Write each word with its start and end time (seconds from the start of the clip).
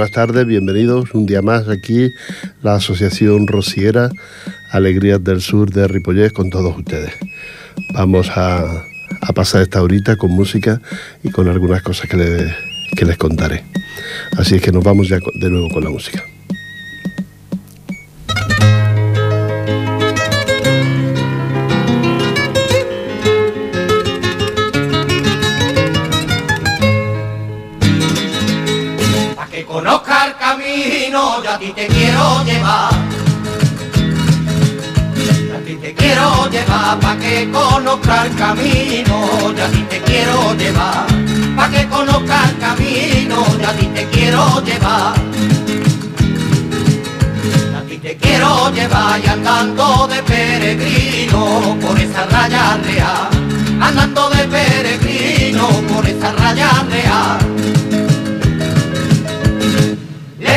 Buenas 0.00 0.14
tardes, 0.14 0.46
bienvenidos 0.46 1.12
un 1.12 1.26
día 1.26 1.42
más 1.42 1.68
aquí, 1.68 2.14
la 2.62 2.76
Asociación 2.76 3.46
Rociera 3.46 4.08
Alegrías 4.70 5.22
del 5.22 5.42
Sur 5.42 5.70
de 5.72 5.86
Ripollés 5.86 6.32
con 6.32 6.48
todos 6.48 6.74
ustedes. 6.74 7.12
Vamos 7.92 8.30
a, 8.34 8.82
pasar 9.34 9.60
esta 9.60 9.82
horita 9.82 10.16
con 10.16 10.30
música 10.30 10.80
y 11.22 11.30
con 11.30 11.48
algunas 11.48 11.82
cosas 11.82 12.08
que, 12.08 12.50
que 12.96 13.04
les 13.04 13.18
contaré. 13.18 13.62
Así 14.38 14.54
es 14.54 14.62
que 14.62 14.72
nos 14.72 14.82
vamos 14.82 15.06
ya 15.06 15.18
de 15.34 15.50
nuevo 15.50 15.68
con 15.68 15.84
la 15.84 15.90
música. 15.90 16.24
Pa' 36.98 37.16
que 37.16 37.50
conozca 37.50 38.26
el 38.26 38.34
camino, 38.34 39.52
yo 39.56 39.64
a 39.64 39.68
ti 39.68 39.82
te 39.88 40.00
quiero 40.00 40.54
llevar. 40.54 41.06
Pa' 41.56 41.70
que 41.70 41.86
conozca 41.88 42.44
el 42.48 42.58
camino, 42.58 43.44
yo 43.60 43.68
a 43.68 43.72
ti 43.72 43.86
te 43.94 44.06
quiero 44.08 44.62
llevar. 44.64 45.14
A 47.78 47.82
ti 47.88 47.98
te 47.98 48.16
quiero 48.16 48.70
llevar 48.70 49.20
y 49.24 49.28
andando 49.28 50.08
de 50.08 50.22
peregrino 50.22 51.76
por 51.80 51.98
esa 51.98 52.26
raya 52.26 52.78
real. 52.84 53.28
Andando 53.80 54.30
de 54.30 54.44
peregrino 54.48 55.68
por 55.88 56.06
esa 56.06 56.32
raya 56.32 56.70
real 56.90 57.50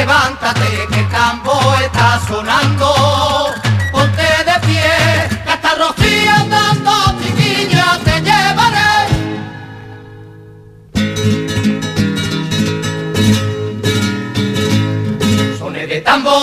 levántate 0.04 0.88
que 0.92 1.00
el 1.00 1.10
tambo 1.10 1.54
está 1.84 2.20
sonando, 2.28 2.94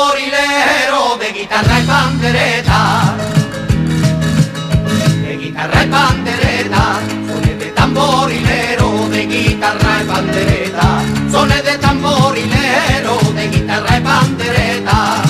de 0.01 0.17
tamborilero, 0.17 1.19
de 1.19 1.33
guitarra 1.33 1.81
y 1.81 1.87
pandereta, 1.87 3.15
de 5.23 5.37
guitarra 5.37 5.85
y 5.85 5.87
pandereta, 5.89 7.01
sones 7.29 7.59
de 7.59 7.67
tamborilero, 7.67 9.09
de 9.11 9.27
guitarra 9.27 10.03
y 10.03 10.07
pandereta, 10.07 11.03
sones 11.31 11.65
de 11.65 11.79
tamborilero 11.79 13.19
guitarra 13.51 13.99
y 13.99 14.01
pandereta, 14.01 15.23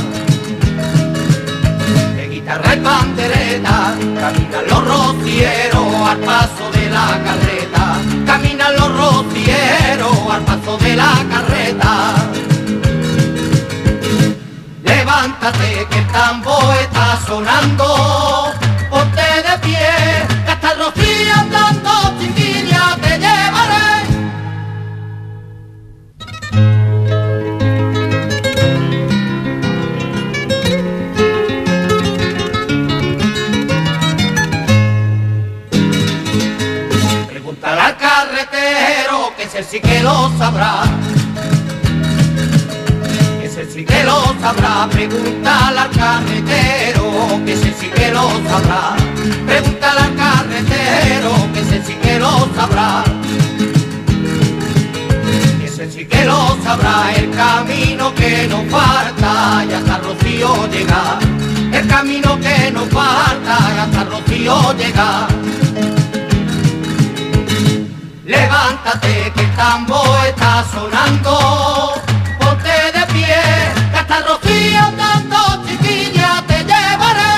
de 2.14 2.28
guitarra 2.28 2.74
y 2.74 2.80
pandereta, 2.80 3.94
caminan 4.20 4.66
los 4.68 4.84
rocieros 4.86 5.94
al 6.08 6.18
paso 6.18 6.70
de 6.72 6.90
la 6.90 7.20
carreta, 7.24 7.98
caminan 8.24 8.76
los 8.76 8.96
rocieros 8.96 10.16
al 10.30 10.42
paso 10.42 10.78
de 10.78 10.96
la 10.96 11.12
carreta. 11.28 12.39
Levántate 15.20 15.86
que 15.90 15.98
el 15.98 16.06
tambo 16.06 16.56
está 16.80 17.20
sonando, 17.26 18.54
ponte 18.88 19.20
de 19.20 19.58
pie, 19.58 19.78
que 20.46 20.50
hasta 20.50 20.72
el 20.72 20.78
rocío 20.78 21.34
andando, 21.34 21.90
chiquilla, 22.18 22.96
te 23.02 23.18
llevaré. 23.18 23.80
ese 39.38 39.62
sí 39.64 39.80
que 39.80 40.02
lo 40.02 40.30
sabrá. 40.38 40.84
Sí 43.80 43.86
que 43.86 44.04
lo 44.04 44.22
sabrá, 44.38 44.86
pregúntale 44.90 45.78
al 45.78 45.90
carretero, 45.92 47.42
que 47.46 47.54
ese 47.54 47.72
sí 47.72 47.88
que 47.88 48.10
lo 48.10 48.28
sabrá. 48.46 48.94
Pregúntale 49.46 50.00
al 50.00 50.16
carretero, 50.16 51.32
que 51.54 51.60
ese 51.60 51.82
sí 51.86 51.94
que 51.94 52.18
lo 52.18 52.46
sabrá. 52.54 53.02
Ese 55.64 55.90
sí 55.90 56.04
que 56.04 56.26
lo 56.26 56.58
sabrá, 56.62 57.10
el 57.16 57.30
camino 57.30 58.14
que 58.14 58.46
nos 58.48 58.66
falta 58.66 59.64
y 59.66 59.72
hasta 59.72 59.96
Rocío 59.96 60.68
llega. 60.70 61.18
El 61.72 61.86
camino 61.88 62.38
que 62.38 62.70
nos 62.72 62.86
falta 62.90 63.56
y 63.76 63.78
hasta 63.78 64.04
Rocío 64.04 64.76
llega. 64.76 65.26
Levántate 68.26 69.32
que 69.34 69.40
el 69.40 69.56
tambo 69.56 70.02
está 70.28 70.66
sonando, 70.70 71.94
hasta 74.10 74.26
Rocío 74.26 74.80
andando, 74.80 75.36
chiquilla, 75.66 76.44
te 76.46 76.58
llevaré. 76.64 77.36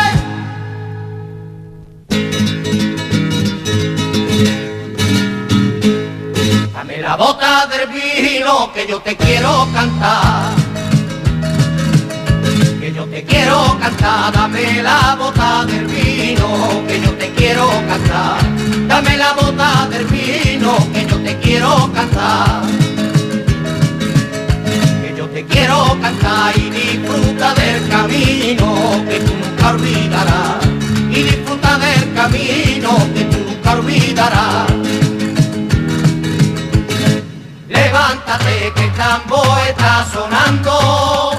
Dame 6.72 6.98
la 6.98 7.16
bota 7.16 7.66
del 7.66 7.88
vino 7.88 8.72
que 8.72 8.86
yo 8.86 9.00
te 9.00 9.16
quiero 9.16 9.68
cantar. 9.74 10.54
Que 12.80 12.92
yo 12.92 13.04
te 13.04 13.22
quiero 13.24 13.78
cantar, 13.78 14.32
dame 14.32 14.82
la 14.82 15.14
bota 15.16 15.64
del 15.66 15.86
vino 15.86 16.86
que 16.88 17.00
yo 17.00 17.12
te 17.12 17.30
quiero 17.32 17.68
cantar 17.86 18.42
dame 18.88 19.16
la 19.16 19.32
bota 19.32 19.88
del 19.90 20.04
vino 20.06 20.76
que 20.92 21.06
yo 21.06 21.16
te 21.22 21.38
quiero 21.38 21.90
cantar. 21.94 22.91
Quiero 25.48 25.98
cantar 26.00 26.56
y 26.56 26.70
disfruta 26.70 27.54
del 27.54 27.88
camino 27.88 29.04
que 29.08 29.20
tú 29.20 29.32
nunca 29.34 29.70
olvidarás. 29.70 30.66
Y 31.10 31.22
disfruta 31.22 31.78
del 31.78 32.14
camino 32.14 32.96
que 33.14 33.24
tú 33.24 33.38
nunca 33.46 33.72
olvidarás. 33.72 34.70
Levántate 37.68 38.72
que 38.74 38.84
el 38.84 38.92
tambo 38.92 39.42
está 39.68 40.06
sonando, 40.12 41.31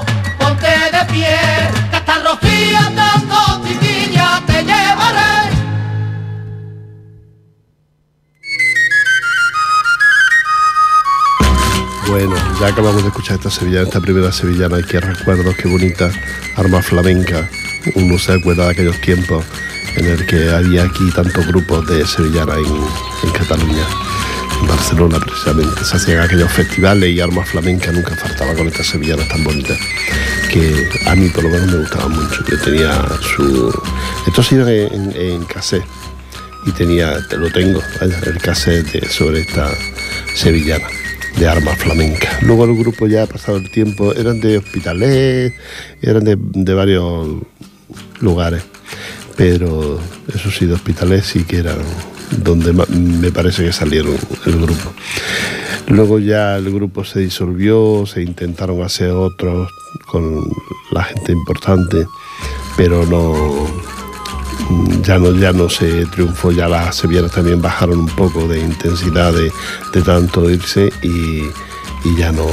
Bueno, 12.14 12.36
ya 12.60 12.68
acabamos 12.68 13.02
de 13.02 13.08
escuchar 13.08 13.38
esta 13.38 13.50
sevillana, 13.50 13.86
esta 13.86 14.00
primera 14.00 14.32
sevillana, 14.32 14.80
y 14.80 14.84
qué 14.84 15.00
recuerdos, 15.00 15.56
qué 15.56 15.68
bonita 15.68 16.12
arma 16.56 16.80
flamenca. 16.80 17.50
Uno 17.96 18.20
se 18.20 18.34
acuerda 18.34 18.66
de 18.66 18.70
aquellos 18.74 19.02
tiempos 19.02 19.44
en 19.96 20.06
el 20.06 20.24
que 20.28 20.52
había 20.52 20.84
aquí 20.84 21.10
tantos 21.16 21.48
grupos 21.48 21.88
de 21.88 22.06
sevillana 22.06 22.54
en, 22.58 23.32
Cataluña, 23.32 23.88
en 24.62 24.68
Barcelona 24.68 25.20
precisamente. 25.20 25.84
Se 25.84 25.98
hacían 25.98 26.20
aquellos 26.20 26.52
festivales 26.52 27.10
y 27.10 27.20
armas 27.20 27.50
flamencas 27.50 27.92
nunca 27.92 28.16
faltaba 28.16 28.54
con 28.54 28.68
estas 28.68 28.86
sevillanas 28.86 29.28
tan 29.28 29.44
bonitas 29.44 29.80
que 30.52 30.88
a 31.08 31.16
mí 31.16 31.30
por 31.30 31.46
lo 31.46 31.50
menos 31.50 31.72
me 31.72 31.78
gustaban 31.80 32.12
mucho. 32.12 32.46
Yo 32.48 32.60
tenía 32.60 33.08
su... 33.36 33.74
Esto 34.28 34.44
se 34.44 34.86
en, 34.86 35.12
en 35.16 35.46
cassette 35.46 35.84
y 36.68 36.72
tenía, 36.74 37.28
te 37.28 37.38
lo 37.38 37.52
tengo, 37.52 37.82
el 38.02 38.38
cassette 38.38 39.10
sobre 39.10 39.42
esta 39.42 39.68
sevillana 40.36 40.86
de 41.38 41.48
armas 41.48 41.78
flamencas. 41.78 42.42
Luego 42.44 42.66
el 42.66 42.78
grupo 42.78 43.08
ya 43.08 43.24
ha 43.24 43.28
pasado 43.28 43.58
el 43.58 43.70
tiempo, 43.72 44.14
eran 44.14 44.40
de 44.40 44.58
hospitales, 44.58 45.54
eran 46.02 46.24
de, 46.24 46.74
varios 46.74 47.28
lugares, 48.20 48.64
pero 49.36 50.00
eso 50.34 50.52
sí, 50.52 50.66
de 50.66 50.74
hospitales 50.74 51.26
sí 51.26 51.44
que 51.44 51.58
eran 51.58 51.78
donde 52.38 52.74
me 52.74 53.32
parece 53.32 53.64
que 53.64 53.74
salieron 53.74 54.16
el 54.46 54.60
grupo. 54.60 54.94
Luego 55.88 56.20
ya 56.20 56.56
el 56.56 56.74
grupo 56.74 57.04
se 57.04 57.20
disolvió, 57.20 58.06
se 58.06 58.22
intentaron 58.22 58.82
hacer 58.82 59.12
otros 59.12 59.70
con 60.08 60.42
la 60.92 61.04
gente 61.04 61.32
importante, 61.32 62.06
pero 62.78 63.06
no, 63.06 63.68
ya 65.02 65.20
no, 65.20 65.32
ya 65.32 65.52
no 65.52 65.70
se 65.70 66.06
triunfó, 66.08 66.52
ya 66.52 66.68
las 66.68 66.96
sevillanas 66.96 67.32
también 67.32 67.62
bajaron 67.62 68.00
un 68.00 68.08
poco 68.08 68.48
de 68.48 68.60
intensidad 68.60 69.34
de, 69.34 69.52
tanto 70.02 70.50
irse 70.50 70.92
y, 71.02 71.44
ya 72.18 72.32
no 72.32 72.46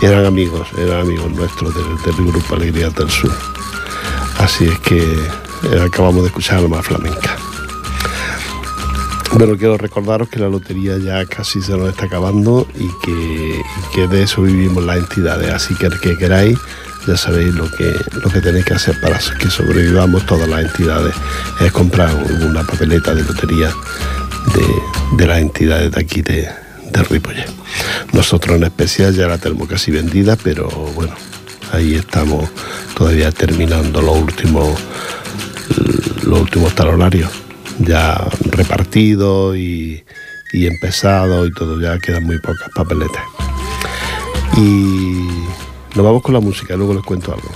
eran 0.00 0.26
amigos, 0.26 0.68
eran 0.78 1.00
amigos 1.00 1.30
nuestros 1.32 1.74
del, 1.74 2.26
grupo 2.26 2.54
Alegría 2.54 2.90
del 2.90 3.10
Sur. 3.10 3.32
Así 4.38 4.66
es 4.66 4.78
que 4.80 4.98
eh, 4.98 5.80
acabamos 5.80 6.22
de 6.22 6.28
escuchar 6.28 6.58
alma 6.58 6.82
flamenca. 6.82 7.36
Pero 9.36 9.56
quiero 9.56 9.76
recordaros 9.76 10.28
que 10.28 10.38
la 10.38 10.48
lotería 10.48 10.96
ya 10.98 11.24
casi 11.26 11.60
se 11.60 11.76
nos 11.76 11.88
está 11.88 12.06
acabando 12.06 12.68
y 12.76 12.88
que, 13.04 13.62
que 13.92 14.06
de 14.06 14.22
eso 14.22 14.42
vivimos 14.42 14.84
las 14.84 14.98
entidades. 14.98 15.52
Así 15.52 15.74
que 15.74 15.86
el 15.86 15.98
que 15.98 16.16
queráis, 16.16 16.58
ya 17.06 17.16
sabéis 17.16 17.54
lo 17.54 17.70
que, 17.70 17.94
lo 18.22 18.30
que 18.30 18.40
tenéis 18.40 18.64
que 18.64 18.74
hacer 18.74 19.00
para 19.00 19.18
que 19.18 19.50
sobrevivamos 19.50 20.24
todas 20.26 20.48
las 20.48 20.62
entidades. 20.62 21.14
Es 21.60 21.72
comprar 21.72 22.14
una 22.14 22.64
papeleta 22.64 23.14
de 23.14 23.24
lotería 23.24 23.70
de, 24.54 25.16
de 25.16 25.26
las 25.26 25.38
entidades 25.38 25.92
de 25.92 26.00
aquí 26.00 26.22
de, 26.22 26.48
de 26.90 27.02
Ripollet. 27.02 27.50
Nosotros 28.12 28.56
en 28.56 28.64
especial 28.64 29.14
ya 29.14 29.26
la 29.26 29.38
tenemos 29.38 29.68
casi 29.68 29.90
vendida, 29.90 30.36
pero 30.36 30.68
bueno, 30.68 31.14
ahí 31.72 31.94
estamos 31.94 32.48
todavía 32.96 33.30
terminando 33.32 34.00
los 34.00 34.16
últimos 34.16 34.78
los 36.22 36.40
últimos 36.40 36.74
talonarios 36.74 37.30
ya 37.78 38.24
repartido 38.50 39.56
y, 39.56 40.04
y 40.52 40.66
empezado 40.66 41.46
y 41.46 41.52
todo, 41.52 41.80
ya 41.80 41.98
quedan 41.98 42.24
muy 42.24 42.38
pocas 42.38 42.70
papeletas. 42.74 43.22
Y 44.56 45.26
nos 45.94 46.04
vamos 46.04 46.22
con 46.22 46.34
la 46.34 46.40
música, 46.40 46.74
luego 46.76 46.94
les 46.94 47.04
cuento 47.04 47.32
algo. 47.32 47.48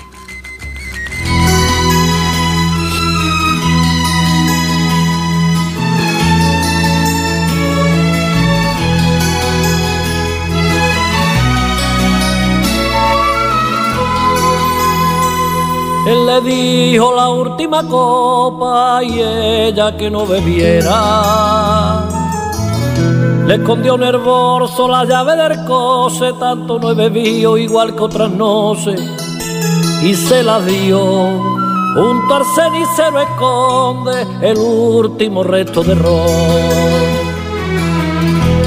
Él 16.07 16.27
le 16.27 16.41
dijo 16.41 17.15
la 17.15 17.29
última 17.29 17.87
copa 17.87 19.01
y 19.03 19.21
ella 19.21 19.95
que 19.97 20.11
no 20.11 20.27
bebiera. 20.27 22.18
Le 23.49 23.55
escondió 23.55 23.95
en 23.95 24.03
el 24.03 24.19
bolso 24.19 24.87
la 24.87 25.07
llave 25.07 25.35
del 25.35 25.65
coche, 25.65 26.35
tanto 26.39 26.79
no 26.79 26.91
he 26.91 26.95
bebido 26.95 27.57
igual 27.57 27.97
que 27.97 28.03
otras 28.03 28.31
noches. 28.31 29.01
Y 30.03 30.13
se 30.13 30.43
la 30.43 30.61
dio, 30.61 31.01
junto 31.95 32.35
al 32.35 32.45
cenicero 32.55 33.19
esconde 33.23 34.27
el 34.43 34.59
último 34.59 35.43
resto 35.45 35.83
de 35.83 35.95
ron. 35.95 36.27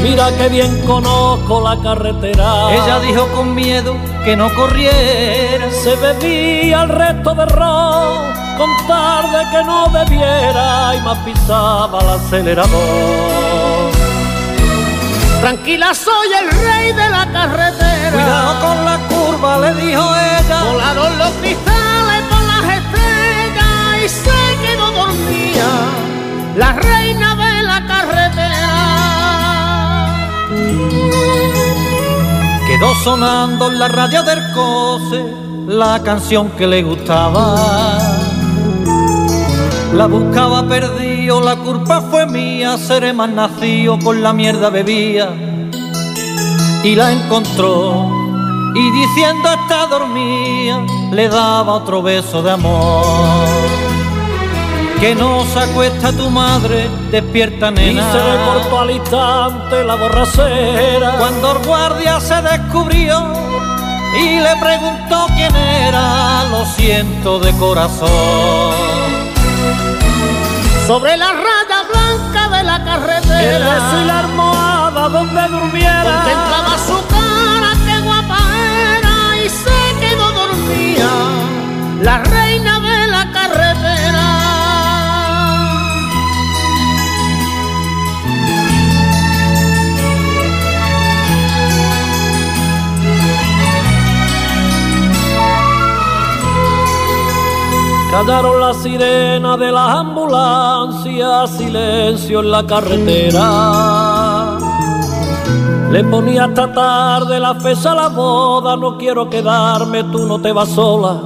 Mira 0.01 0.35
que 0.35 0.49
bien 0.49 0.81
conozco 0.87 1.61
la 1.61 1.79
carretera. 1.79 2.73
Ella 2.73 2.99
dijo 3.01 3.27
con 3.35 3.53
miedo 3.53 3.95
que 4.25 4.35
no 4.35 4.51
corriera. 4.55 5.69
Se 5.83 5.95
bebía 5.95 6.81
el 6.81 6.89
resto 6.89 7.35
de 7.35 7.45
ron 7.45 8.33
con 8.57 8.87
tarde 8.87 9.45
que 9.51 9.63
no 9.63 9.91
bebiera 9.91 10.95
y 10.95 11.01
más 11.01 11.19
pisaba 11.19 11.99
el 11.99 12.09
acelerador. 12.09 13.40
Tranquila, 15.41 15.93
soy 15.95 16.27
el 16.39 16.51
rey 16.51 16.93
de 16.93 17.09
la 17.09 17.25
carretera. 17.31 18.11
Cuidado 18.11 18.61
con 18.61 18.85
la 18.85 18.97
curva, 19.09 19.57
le 19.57 19.73
dijo 19.73 20.15
ella. 20.15 20.63
Volaron 20.65 21.17
los 21.17 21.31
cristales 21.41 22.23
por 22.29 22.43
las 22.43 22.63
estrellas 22.77 24.05
y 24.05 24.07
se 24.07 24.39
quedó 24.61 24.91
dormida. 24.91 25.69
La 26.55 26.73
reina 26.73 27.35
de 27.35 27.63
la 27.63 27.88
carretera. 27.88 28.71
Quedó 32.67 32.93
sonando 33.03 33.71
en 33.71 33.79
la 33.79 33.88
radio 33.88 34.21
del 34.21 34.43
coche 34.53 35.25
la 35.67 36.03
canción 36.03 36.51
que 36.51 36.67
le 36.67 36.83
gustaba. 36.83 37.97
La 39.95 40.05
buscaba 40.05 40.61
la 41.39 41.55
culpa 41.55 42.01
fue 42.01 42.25
mía, 42.25 42.77
seré 42.77 43.13
más 43.13 43.29
nacido 43.29 43.97
con 43.99 44.21
la 44.21 44.33
mierda 44.33 44.69
bebía. 44.69 45.29
Y 46.83 46.95
la 46.95 47.11
encontró 47.11 48.09
y 48.75 48.91
diciendo 48.91 49.49
está 49.49 49.85
dormida, 49.87 50.83
le 51.11 51.29
daba 51.29 51.73
otro 51.73 52.01
beso 52.01 52.41
de 52.41 52.51
amor. 52.51 53.05
Que 54.99 55.15
no 55.15 55.45
se 55.45 55.59
acuesta 55.59 56.11
tu 56.11 56.29
madre, 56.29 56.89
despierta 57.11 57.69
Y 57.69 57.73
nena. 57.73 58.11
se 58.11 58.17
le 58.17 58.45
cortó 58.45 58.79
al 58.79 58.91
instante 58.91 59.83
la 59.83 59.95
borracera. 59.95 61.15
Cuando 61.17 61.51
el 61.53 61.65
guardia 61.65 62.19
se 62.19 62.41
descubrió 62.41 63.33
y 64.19 64.39
le 64.39 64.55
preguntó 64.59 65.27
quién 65.35 65.55
era, 65.55 66.43
lo 66.49 66.65
siento 66.65 67.39
de 67.39 67.51
corazón. 67.53 69.00
Sobre 70.91 71.15
la 71.15 71.31
raya 71.31 71.83
blanca 71.89 72.57
de 72.57 72.63
la 72.65 72.75
el 72.75 72.83
carretera. 72.83 73.75
beso 73.75 74.01
y 74.01 74.05
la 74.07 74.19
almohada 74.19 75.07
donde 75.07 75.47
durmiera. 75.47 76.03
Contemplaba 76.03 76.77
su 76.85 77.07
cara, 77.07 77.71
qué 77.85 78.01
guapa 78.01 78.39
era 78.97 79.38
y 79.41 79.49
se 79.49 79.79
quedó 80.01 80.31
dormida. 80.33 81.11
La 82.01 82.17
reina 82.17 82.81
de 82.81 83.07
la 83.07 83.19
carretera. 83.19 83.40
Callaron 98.11 98.59
la 98.59 98.73
sirena 98.73 99.55
de 99.55 99.71
las 99.71 99.89
ambulancias, 99.95 101.49
silencio 101.57 102.41
en 102.41 102.51
la 102.51 102.67
carretera. 102.67 104.57
Le 105.89 106.03
ponía 106.03 106.43
hasta 106.43 106.73
tarde 106.73 107.39
la 107.39 107.55
fecha 107.55 107.93
a 107.93 107.95
la 107.95 108.07
boda, 108.09 108.75
no 108.75 108.97
quiero 108.97 109.29
quedarme, 109.29 110.03
tú 110.03 110.25
no 110.27 110.41
te 110.41 110.51
vas 110.51 110.69
sola. 110.69 111.21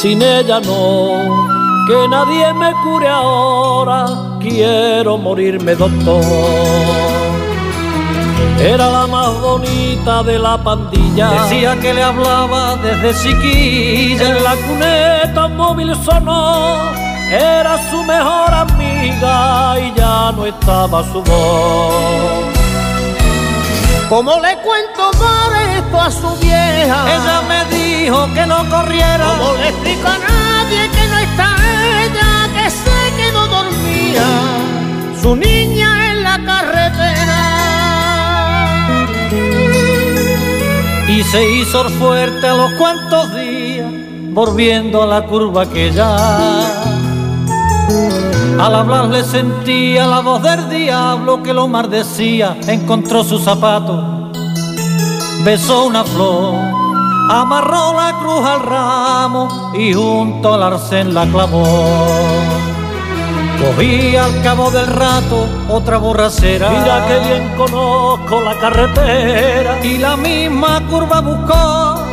Sin 0.00 0.20
ella 0.20 0.60
no, 0.60 1.86
que 1.86 2.06
nadie 2.08 2.52
me 2.52 2.72
cure 2.84 3.08
ahora, 3.08 4.38
quiero 4.40 5.16
morirme 5.16 5.74
doctor. 5.74 6.95
Era 8.58 8.90
la 8.90 9.06
más 9.06 9.40
bonita 9.40 10.22
de 10.22 10.38
la 10.38 10.56
pandilla. 10.56 11.30
Decía 11.30 11.76
que 11.80 11.92
le 11.92 12.02
hablaba 12.02 12.76
desde 12.76 13.14
chiquilla. 13.22 14.30
En 14.30 14.44
la 14.44 14.56
cuneta 14.56 15.46
un 15.46 15.56
móvil 15.56 15.94
sonó, 16.04 16.92
era 17.30 17.78
su 17.90 18.02
mejor 18.04 18.54
amiga 18.54 19.78
y 19.78 19.94
ya 19.94 20.32
no 20.32 20.46
estaba 20.46 21.02
su 21.12 21.22
voz. 21.22 22.56
¿Cómo 24.08 24.40
le 24.40 24.56
cuento 24.58 25.10
por 25.18 25.56
esto 25.76 26.00
a 26.00 26.10
su 26.10 26.36
vieja? 26.36 27.06
Ella 27.14 27.42
me 27.48 27.76
dijo 27.76 28.32
que 28.34 28.46
no 28.46 28.68
corriera. 28.70 29.34
¿Cómo 29.36 29.52
le 29.54 29.68
explico 29.68 30.06
a 30.06 30.18
nadie 30.18 30.90
que 30.90 31.08
no 31.08 31.18
está 31.18 31.56
ella, 32.04 32.48
que 32.54 32.70
se 32.70 33.16
quedó 33.16 33.46
dormida? 33.48 34.26
Su 35.20 35.34
niña 35.34 36.12
en 36.12 36.22
la 36.22 36.38
carretera. 36.38 37.35
Y 41.08 41.22
se 41.22 41.50
hizo 41.50 41.88
fuerte 41.90 42.46
a 42.46 42.54
los 42.54 42.72
cuantos 42.72 43.34
días, 43.34 43.90
volviendo 44.32 45.02
a 45.02 45.06
la 45.06 45.22
curva 45.22 45.66
que 45.66 45.90
ya. 45.92 46.16
Al 48.58 48.74
hablar 48.74 49.06
le 49.06 49.22
sentía 49.22 50.06
la 50.06 50.20
voz 50.20 50.42
del 50.42 50.68
diablo 50.68 51.42
que 51.42 51.52
lo 51.52 51.68
maldecía, 51.68 52.56
encontró 52.66 53.22
su 53.22 53.38
zapato, 53.38 54.32
besó 55.44 55.86
una 55.86 56.04
flor, 56.04 56.54
amarró 57.30 57.92
la 57.94 58.18
cruz 58.18 58.44
al 58.46 58.62
ramo 58.62 59.72
y 59.78 59.92
junto 59.92 60.54
al 60.54 60.62
arcén 60.62 61.12
la 61.12 61.26
clavó. 61.26 62.75
Cogí 63.60 64.16
al 64.16 64.42
cabo 64.42 64.70
del 64.70 64.86
rato 64.86 65.48
otra 65.68 65.98
borracera. 65.98 66.68
Mira 66.70 67.06
que 67.06 67.18
bien 67.28 67.54
conozco 67.56 68.42
la 68.42 68.58
carretera. 68.58 69.78
y 69.82 69.98
la 69.98 70.16
misma 70.16 70.82
curva 70.88 71.20
buscó. 71.20 72.04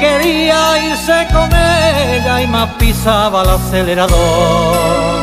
Quería 0.00 0.78
irse 0.90 1.26
con 1.32 1.48
ella 1.52 2.42
y 2.42 2.46
más 2.46 2.68
pisaba 2.74 3.42
el 3.42 3.50
acelerador. 3.50 5.16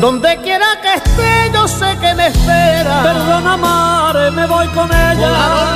Donde 0.00 0.36
quiera 0.42 0.78
que 0.82 0.94
esté, 0.94 1.50
yo 1.54 1.66
sé 1.66 1.96
que 2.00 2.14
me 2.14 2.26
espera. 2.26 3.02
Perdona, 3.02 3.56
madre, 3.56 4.30
me 4.30 4.46
voy 4.46 4.66
con 4.68 4.88
ella. 4.92 5.75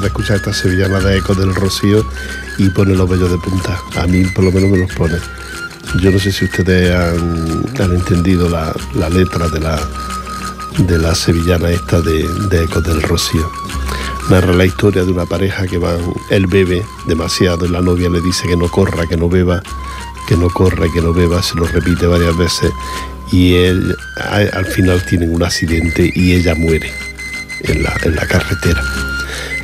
De 0.00 0.06
escuchar 0.06 0.36
esta 0.36 0.54
sevillana 0.54 1.00
de 1.00 1.18
Eco 1.18 1.34
del 1.34 1.54
Rocío 1.54 2.02
y 2.56 2.70
pone 2.70 2.94
los 2.94 3.08
vellos 3.08 3.30
de 3.30 3.36
punta. 3.36 3.78
A 3.96 4.06
mí 4.06 4.24
por 4.34 4.42
lo 4.42 4.50
menos 4.50 4.70
me 4.70 4.78
los 4.78 4.92
pone. 4.94 5.18
Yo 6.00 6.10
no 6.10 6.18
sé 6.18 6.32
si 6.32 6.46
ustedes 6.46 6.94
han, 6.94 7.92
entendido 7.92 8.48
la, 8.48 8.74
letra 9.10 9.48
de 9.48 9.60
la, 9.60 9.78
de 10.78 10.98
la 10.98 11.14
sevillana 11.14 11.70
esta 11.70 12.00
de, 12.00 12.26
de 12.48 12.64
Ecos 12.64 12.82
del 12.84 13.02
Rocío. 13.02 13.52
Narra 14.30 14.54
la 14.54 14.64
historia 14.64 15.04
de 15.04 15.12
una 15.12 15.26
pareja 15.26 15.66
que 15.66 15.76
van, 15.76 16.00
él 16.30 16.46
bebe 16.46 16.82
demasiado 17.06 17.66
y 17.66 17.68
la 17.68 17.82
novia 17.82 18.08
le 18.08 18.22
dice 18.22 18.48
que 18.48 18.56
no 18.56 18.68
corra, 18.68 19.06
que 19.06 19.18
no 19.18 19.28
beba, 19.28 19.62
que 20.26 20.36
no 20.38 20.48
corra 20.48 20.86
que 20.92 21.02
no 21.02 21.12
beba, 21.12 21.42
se 21.42 21.54
lo 21.54 21.66
repite 21.66 22.06
varias 22.06 22.36
veces 22.36 22.72
y 23.30 23.54
él 23.54 23.94
al 24.52 24.66
final 24.66 25.04
tiene 25.04 25.28
un 25.28 25.42
accidente 25.42 26.10
y 26.14 26.32
ella 26.32 26.54
muere 26.54 26.90
en 27.60 27.82
la, 27.82 27.94
en 28.04 28.16
la 28.16 28.26
carretera. 28.26 28.82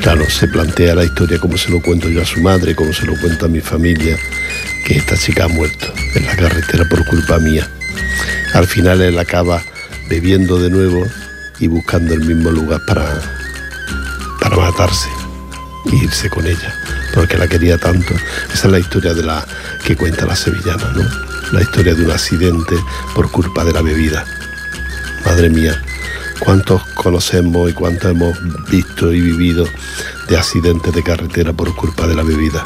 Claro, 0.01 0.31
se 0.31 0.49
plantea 0.49 0.95
la 0.95 1.05
historia 1.05 1.39
como 1.39 1.59
se 1.59 1.71
lo 1.71 1.83
cuento 1.83 2.09
yo 2.09 2.23
a 2.23 2.25
su 2.25 2.41
madre, 2.41 2.75
como 2.75 2.93
se 2.93 3.05
lo 3.05 3.19
cuento 3.21 3.47
a 3.47 3.49
mi 3.49 3.61
familia, 3.61 4.17
que 4.87 4.97
esta 4.97 5.17
chica 5.17 5.45
ha 5.45 5.49
muerto 5.49 5.93
en 6.15 6.25
la 6.25 6.37
carretera 6.37 6.85
por 6.89 7.05
culpa 7.07 7.39
mía. 7.39 7.69
Al 8.55 8.67
final 8.67 9.03
él 9.03 9.19
acaba 9.19 9.63
bebiendo 10.09 10.59
de 10.59 10.71
nuevo 10.71 11.05
y 11.59 11.67
buscando 11.67 12.15
el 12.15 12.21
mismo 12.21 12.51
lugar 12.51 12.81
para, 12.87 13.21
para 14.41 14.57
matarse 14.57 15.09
e 15.93 15.97
irse 15.97 16.31
con 16.31 16.47
ella, 16.47 16.75
porque 17.13 17.37
la 17.37 17.49
quería 17.49 17.77
tanto. 17.77 18.15
Esa 18.53 18.69
es 18.69 18.73
la 18.73 18.79
historia 18.79 19.15
de 19.15 19.25
la 19.25 19.45
que 19.85 19.97
cuenta 19.97 20.27
la 20.27 20.37
sevillana, 20.37 20.93
¿no? 20.95 21.05
La 21.53 21.63
historia 21.63 21.95
de 21.95 22.05
un 22.05 22.11
accidente 22.11 22.77
por 23.15 23.31
culpa 23.31 23.65
de 23.65 23.73
la 23.73 23.83
bebida. 23.83 24.25
Madre 25.25 25.51
mía, 25.51 25.83
cuántos 26.41 26.83
conocemos 26.95 27.71
y 27.71 27.75
cuántos 27.75 28.11
hemos 28.11 28.37
visto 28.71 29.13
y 29.13 29.21
vivido 29.21 29.67
de 30.29 30.37
accidentes 30.37 30.93
de 30.95 31.03
carretera 31.03 31.53
por 31.53 31.75
culpa 31.75 32.07
de 32.07 32.15
la 32.15 32.23
bebida. 32.23 32.65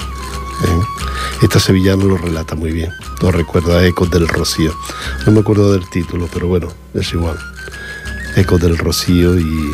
¿eh? 0.64 1.02
Esta 1.42 1.58
sevillana 1.58 2.04
lo 2.04 2.16
relata 2.16 2.54
muy 2.54 2.72
bien, 2.72 2.92
lo 3.20 3.32
recuerda 3.32 3.84
Ecos 3.84 4.10
del 4.10 4.28
Rocío. 4.28 4.72
No 5.26 5.32
me 5.32 5.40
acuerdo 5.40 5.72
del 5.72 5.88
título, 5.88 6.28
pero 6.32 6.46
bueno, 6.46 6.68
es 6.94 7.12
igual. 7.12 7.36
Ecos 8.36 8.60
del 8.60 8.78
Rocío 8.78 9.38
y, 9.38 9.72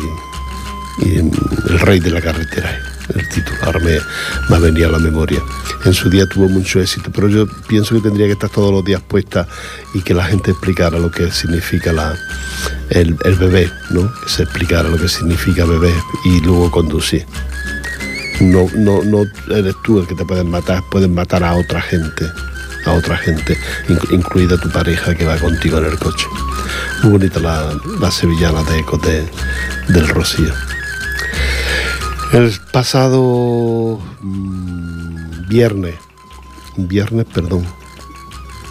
El 1.01 1.79
Rey 1.79 1.99
de 1.99 2.11
la 2.11 2.21
Carretera, 2.21 2.77
el 3.15 3.27
título, 3.29 3.57
ahora 3.63 3.79
me, 3.79 3.97
me 4.49 4.59
venía 4.59 4.87
a 4.87 4.91
la 4.91 4.99
memoria. 4.99 5.41
En 5.85 5.93
su 5.93 6.09
día 6.09 6.25
tuvo 6.27 6.49
mucho 6.49 6.79
éxito, 6.79 7.11
pero 7.13 7.27
yo 7.27 7.47
pienso 7.67 7.95
que 7.95 8.01
tendría 8.01 8.27
que 8.27 8.33
estar 8.33 8.49
todos 8.49 8.71
los 8.71 8.83
días 8.83 9.01
puesta 9.01 9.47
y 9.93 10.01
que 10.01 10.13
la 10.13 10.25
gente 10.25 10.51
explicara 10.51 10.99
lo 10.99 11.09
que 11.09 11.31
significa 11.31 11.91
la, 11.93 12.15
el, 12.89 13.15
bebé, 13.35 13.71
¿no? 13.91 14.11
que 14.21 14.29
se 14.29 14.43
explicara 14.43 14.89
lo 14.89 14.97
que 14.97 15.07
significa 15.07 15.65
bebé 15.65 15.93
y 16.25 16.41
luego 16.41 16.69
conducir. 16.71 17.25
No, 18.41 18.67
no, 18.75 19.03
no 19.03 19.25
eres 19.53 19.75
tú 19.83 19.99
el 19.99 20.07
que 20.07 20.15
te 20.15 20.25
pueden 20.25 20.49
matar, 20.49 20.81
pueden 20.89 21.13
matar 21.13 21.43
a 21.43 21.55
otra 21.55 21.81
gente, 21.81 22.25
a 22.85 22.93
otra 22.93 23.17
gente, 23.17 23.57
incluida 24.11 24.57
tu 24.57 24.69
pareja 24.69 25.13
que 25.13 25.25
va 25.25 25.37
contigo 25.37 25.77
en 25.79 25.85
el 25.85 25.99
coche. 25.99 26.25
Muy 27.03 27.13
bonita 27.13 27.39
la, 27.39 28.11
sevillana 28.11 28.63
de 28.63 28.79
Eco 28.79 28.97
del 28.97 30.07
Rocío. 30.07 30.53
El 32.31 32.51
pasado 32.71 33.99
mm, 34.21 35.47
viernes, 35.47 35.95
viernes, 36.77 37.25
perdón, 37.25 37.65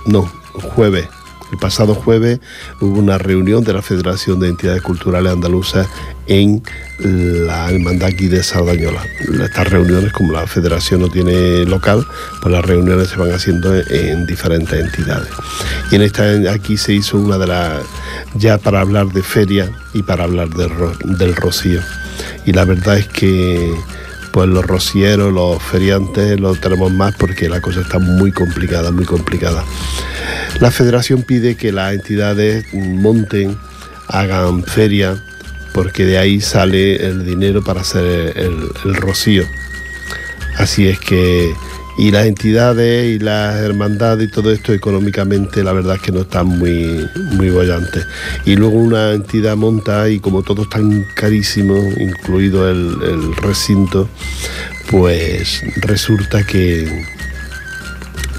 no, 0.06 0.30
jueves, 0.52 1.08
el 1.50 1.58
pasado 1.58 1.94
jueves 1.94 2.40
hubo 2.80 2.98
una 2.98 3.18
reunión 3.18 3.64
de 3.64 3.72
la 3.72 3.82
Federación 3.82 4.38
de 4.38 4.48
Entidades 4.48 4.82
Culturales 4.82 5.32
Andaluzas 5.32 5.88
en 6.26 6.62
la 6.98 7.70
hermandad 7.70 8.10
de 8.10 8.42
Sardañola. 8.42 9.02
Estas 9.42 9.68
reuniones, 9.68 10.12
como 10.12 10.32
la 10.32 10.46
federación 10.46 11.00
no 11.00 11.08
tiene 11.08 11.64
local, 11.64 12.06
pues 12.40 12.52
las 12.52 12.64
reuniones 12.64 13.08
se 13.08 13.16
van 13.16 13.32
haciendo 13.32 13.74
en, 13.74 14.26
diferentes 14.26 14.78
entidades. 14.78 15.30
Y 15.90 15.96
en 15.96 16.02
esta 16.02 16.24
aquí 16.52 16.76
se 16.76 16.92
hizo 16.92 17.18
una 17.18 17.38
de 17.38 17.46
las, 17.46 17.82
ya 18.34 18.58
para 18.58 18.80
hablar 18.80 19.08
de 19.08 19.22
feria 19.22 19.70
y 19.94 20.02
para 20.02 20.24
hablar 20.24 20.50
del 20.50 21.34
rocío. 21.34 21.80
Y 22.48 22.52
la 22.54 22.64
verdad 22.64 22.96
es 22.96 23.06
que 23.06 23.74
pues 24.32 24.48
los 24.48 24.64
rocieros, 24.64 25.30
los 25.34 25.62
feriantes 25.62 26.40
los 26.40 26.58
tenemos 26.58 26.90
más 26.90 27.14
porque 27.14 27.46
la 27.46 27.60
cosa 27.60 27.82
está 27.82 27.98
muy 27.98 28.32
complicada, 28.32 28.90
muy 28.90 29.04
complicada. 29.04 29.62
La 30.58 30.70
federación 30.70 31.24
pide 31.24 31.56
que 31.56 31.72
las 31.72 31.92
entidades 31.92 32.64
monten, 32.72 33.54
hagan 34.06 34.64
feria, 34.64 35.22
porque 35.74 36.06
de 36.06 36.16
ahí 36.16 36.40
sale 36.40 37.06
el 37.06 37.26
dinero 37.26 37.62
para 37.62 37.82
hacer 37.82 38.32
el, 38.38 38.94
rocío. 38.94 39.44
Así 40.56 40.88
es 40.88 40.98
que 40.98 41.52
y 41.98 42.12
las 42.12 42.26
entidades 42.26 43.16
y 43.16 43.18
las 43.18 43.56
hermandades 43.56 44.28
y 44.28 44.30
todo 44.30 44.52
esto 44.52 44.72
económicamente 44.72 45.64
la 45.64 45.72
verdad 45.72 45.96
es 45.96 46.02
que 46.02 46.12
no 46.12 46.20
están 46.20 46.46
muy, 46.46 47.06
muy 47.32 47.50
bollantes. 47.50 48.06
Y 48.46 48.54
luego 48.54 48.78
una 48.78 49.12
entidad 49.12 49.56
monta 49.56 50.08
y 50.08 50.20
como 50.20 50.42
todo 50.42 50.62
es 50.62 50.68
tan 50.70 51.04
carísimo, 51.14 51.76
incluido 51.98 52.70
el 52.70 53.36
recinto, 53.36 54.08
pues 54.90 55.62
resulta 55.82 56.44
que, 56.44 57.17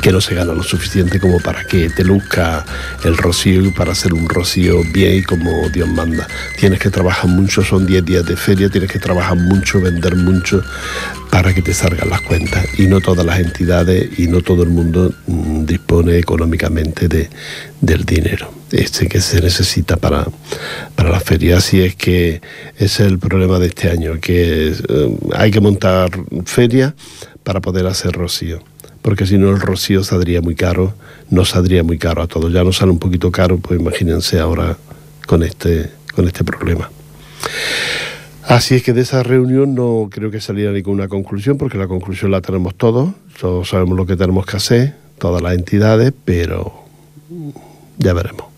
que 0.02 0.12
no 0.12 0.22
se 0.22 0.36
gana 0.36 0.54
lo 0.54 0.64
suficiente 0.64 1.20
como 1.20 1.40
para 1.40 1.66
que 1.66 1.90
te 1.90 2.04
luzca 2.04 2.66
el 3.04 3.18
rocío 3.18 3.66
y 3.66 3.72
para 3.72 3.92
hacer 3.92 4.14
un 4.14 4.28
rocío 4.28 4.82
bien 4.94 5.18
y 5.18 5.24
como 5.24 5.70
Dios 5.70 5.88
manda. 5.90 6.28
Tienes 6.58 6.80
que 6.80 6.90
trabajar 6.90 7.30
mucho, 7.30 7.64
son 7.64 7.86
10 7.86 8.06
días 8.06 8.26
de 8.26 8.38
feria, 8.38 8.70
tienes 8.70 8.92
que 8.92 9.00
trabajar 9.00 9.38
mucho, 9.38 9.82
vender 9.82 10.16
mucho 10.16 10.64
para 11.30 11.54
que 11.54 11.62
te 11.62 11.74
salgan 11.74 12.10
las 12.10 12.22
cuentas. 12.22 12.66
Y 12.78 12.88
no 12.88 13.02
todas 13.02 13.26
las 13.26 13.40
entidades 13.40 14.18
y 14.18 14.28
no 14.28 14.42
todo 14.42 14.64
el 14.64 14.70
mundo 14.70 15.14
mm, 15.28 15.66
dispone 15.66 16.18
económicamente 16.18 17.08
de, 17.08 17.30
del 17.82 18.06
dinero 18.06 18.54
este 18.72 19.08
que 19.08 19.20
se 19.20 19.42
necesita 19.42 19.98
para, 19.98 20.28
para 20.96 21.10
la 21.10 21.20
feria. 21.20 21.58
Así 21.58 21.82
es 21.82 21.96
que 21.96 22.42
ese 22.76 22.86
es 23.04 23.12
el 23.12 23.20
problema 23.20 23.58
de 23.60 23.68
este 23.68 23.90
año, 23.90 24.20
que 24.22 24.70
eh, 24.70 25.18
hay 25.36 25.52
que 25.52 25.60
montar 25.60 26.12
feria 26.46 26.94
para 27.44 27.62
poder 27.62 27.88
hacer 27.88 28.12
rocío 28.12 28.62
porque 29.02 29.26
si 29.26 29.38
no 29.38 29.50
el 29.50 29.60
rocío 29.60 30.04
saldría 30.04 30.42
muy 30.42 30.56
caro, 30.56 30.94
no 31.30 31.46
saldría 31.46 31.84
muy 31.84 31.98
caro 31.98 32.22
a 32.22 32.28
todos. 32.28 32.52
Ya 32.52 32.64
no 32.64 32.74
sale 32.74 32.92
un 32.92 33.00
poquito 33.00 33.32
caro, 33.32 33.58
pues 33.58 33.80
imagínense 33.80 34.40
ahora 34.40 34.78
con 35.28 35.44
este, 35.44 35.90
con 36.14 36.28
este 36.28 36.44
problema. 36.44 36.90
Así 38.44 38.76
es 38.76 38.84
que 38.84 38.94
de 38.94 39.02
esa 39.02 39.22
reunión 39.22 39.76
no 39.76 40.10
creo 40.12 40.32
que 40.32 40.42
saliera 40.42 40.72
ninguna 40.72 41.08
conclusión, 41.08 41.58
porque 41.58 41.78
la 41.78 41.88
conclusión 41.88 42.32
la 42.32 42.42
tenemos 42.42 42.74
todos, 42.76 43.12
todos 43.40 43.70
sabemos 43.70 43.96
lo 43.96 44.08
que 44.08 44.16
tenemos 44.16 44.46
que 44.46 44.58
hacer, 44.58 44.96
todas 45.20 45.42
las 45.44 45.54
entidades, 45.54 46.14
pero 46.26 46.74
ya 48.00 48.14
veremos. 48.14 48.49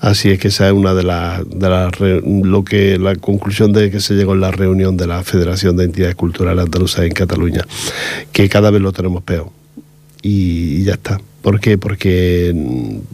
Así 0.00 0.30
es 0.30 0.38
que 0.38 0.48
esa 0.48 0.68
es 0.68 0.72
una 0.72 0.94
de 0.94 1.02
las, 1.02 1.48
de 1.48 2.22
lo 2.44 2.64
que 2.64 2.98
la 2.98 3.16
conclusión 3.16 3.72
de 3.72 3.90
que 3.90 4.00
se 4.00 4.14
llegó 4.14 4.34
en 4.34 4.40
la 4.40 4.52
reunión 4.52 4.96
de 4.96 5.06
la 5.06 5.24
Federación 5.24 5.76
de 5.76 5.84
Entidades 5.84 6.14
Culturales 6.14 6.64
Andaluzas 6.64 7.04
en 7.04 7.12
Cataluña, 7.12 7.66
que 8.30 8.48
cada 8.48 8.70
vez 8.70 8.80
lo 8.80 8.92
tenemos 8.92 9.22
peor. 9.22 9.50
Y, 10.22 10.84
ya 10.84 10.92
está. 10.92 11.20
¿Por 11.42 11.60
qué? 11.60 11.78
Porque 11.78 12.54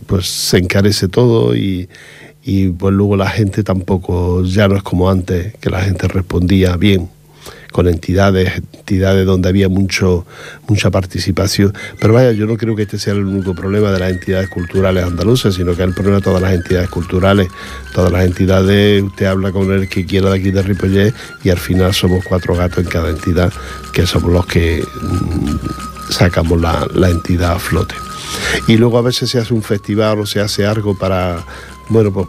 pues 0.07 0.27
se 0.27 0.59
encarece 0.59 1.09
todo 1.09 1.55
y, 1.57 1.89
y 2.43 2.69
pues 2.69 2.95
luego 2.95 3.17
la 3.17 3.29
gente 3.29 3.63
tampoco, 3.63 4.45
ya 4.45 4.69
no 4.69 4.77
es 4.77 4.83
como 4.83 5.09
antes, 5.09 5.55
que 5.57 5.71
la 5.71 5.83
gente 5.83 6.09
respondía 6.09 6.77
bien 6.77 7.09
con 7.75 7.89
entidades, 7.89 8.63
entidades 8.73 9.27
donde 9.27 9.49
había 9.49 9.69
mucho, 9.69 10.25
mucha 10.69 10.93
participación. 10.93 11.75
Pero 11.99 12.15
vaya, 12.15 12.31
yo 12.31 12.47
no 12.47 12.57
creo 12.57 12.77
que 12.77 12.83
este 12.83 13.01
sea 13.01 13.15
el 13.15 13.25
único 13.25 13.53
problema 13.53 13.91
de 13.91 13.99
las 13.99 14.13
entidades 14.13 14.49
culturales 14.49 15.03
andaluzas, 15.03 15.57
sino 15.57 15.75
que 15.75 15.83
es 15.83 15.89
el 15.89 15.93
problema 15.93 16.19
de 16.19 16.23
todas 16.23 16.41
las 16.41 16.55
entidades 16.55 16.89
culturales. 16.89 17.49
Todas 17.93 18.13
las 18.13 18.27
entidades, 18.27 19.03
usted 19.03 19.27
habla 19.27 19.51
con 19.51 19.73
el 19.73 19.89
que 19.89 20.07
quiera 20.07 20.31
de 20.31 20.39
aquí 20.39 20.53
de 20.53 20.63
Ripollet 20.63 21.13
y 21.43 21.51
al 21.51 21.59
final 21.59 21.93
somos 21.93 22.25
cuatro 22.25 22.55
gatos 22.55 22.85
en 22.85 22.89
cada 22.89 23.11
entidad, 23.11 23.53
que 23.93 24.07
somos 24.07 24.31
los 24.31 24.47
que 24.47 24.81
mm, 25.03 26.13
sacamos 26.13 26.61
la, 26.61 26.87
la 26.95 27.11
entidad 27.11 27.55
a 27.55 27.59
flote. 27.59 27.97
Y 28.69 28.77
luego 28.77 28.99
a 28.99 29.03
veces 29.03 29.31
se 29.31 29.41
hace 29.41 29.53
un 29.53 29.65
festival 29.65 30.21
o 30.21 30.27
se 30.27 30.39
hace 30.39 30.65
algo 30.65 30.97
para 30.97 31.45
bueno, 31.89 32.13
pues 32.13 32.29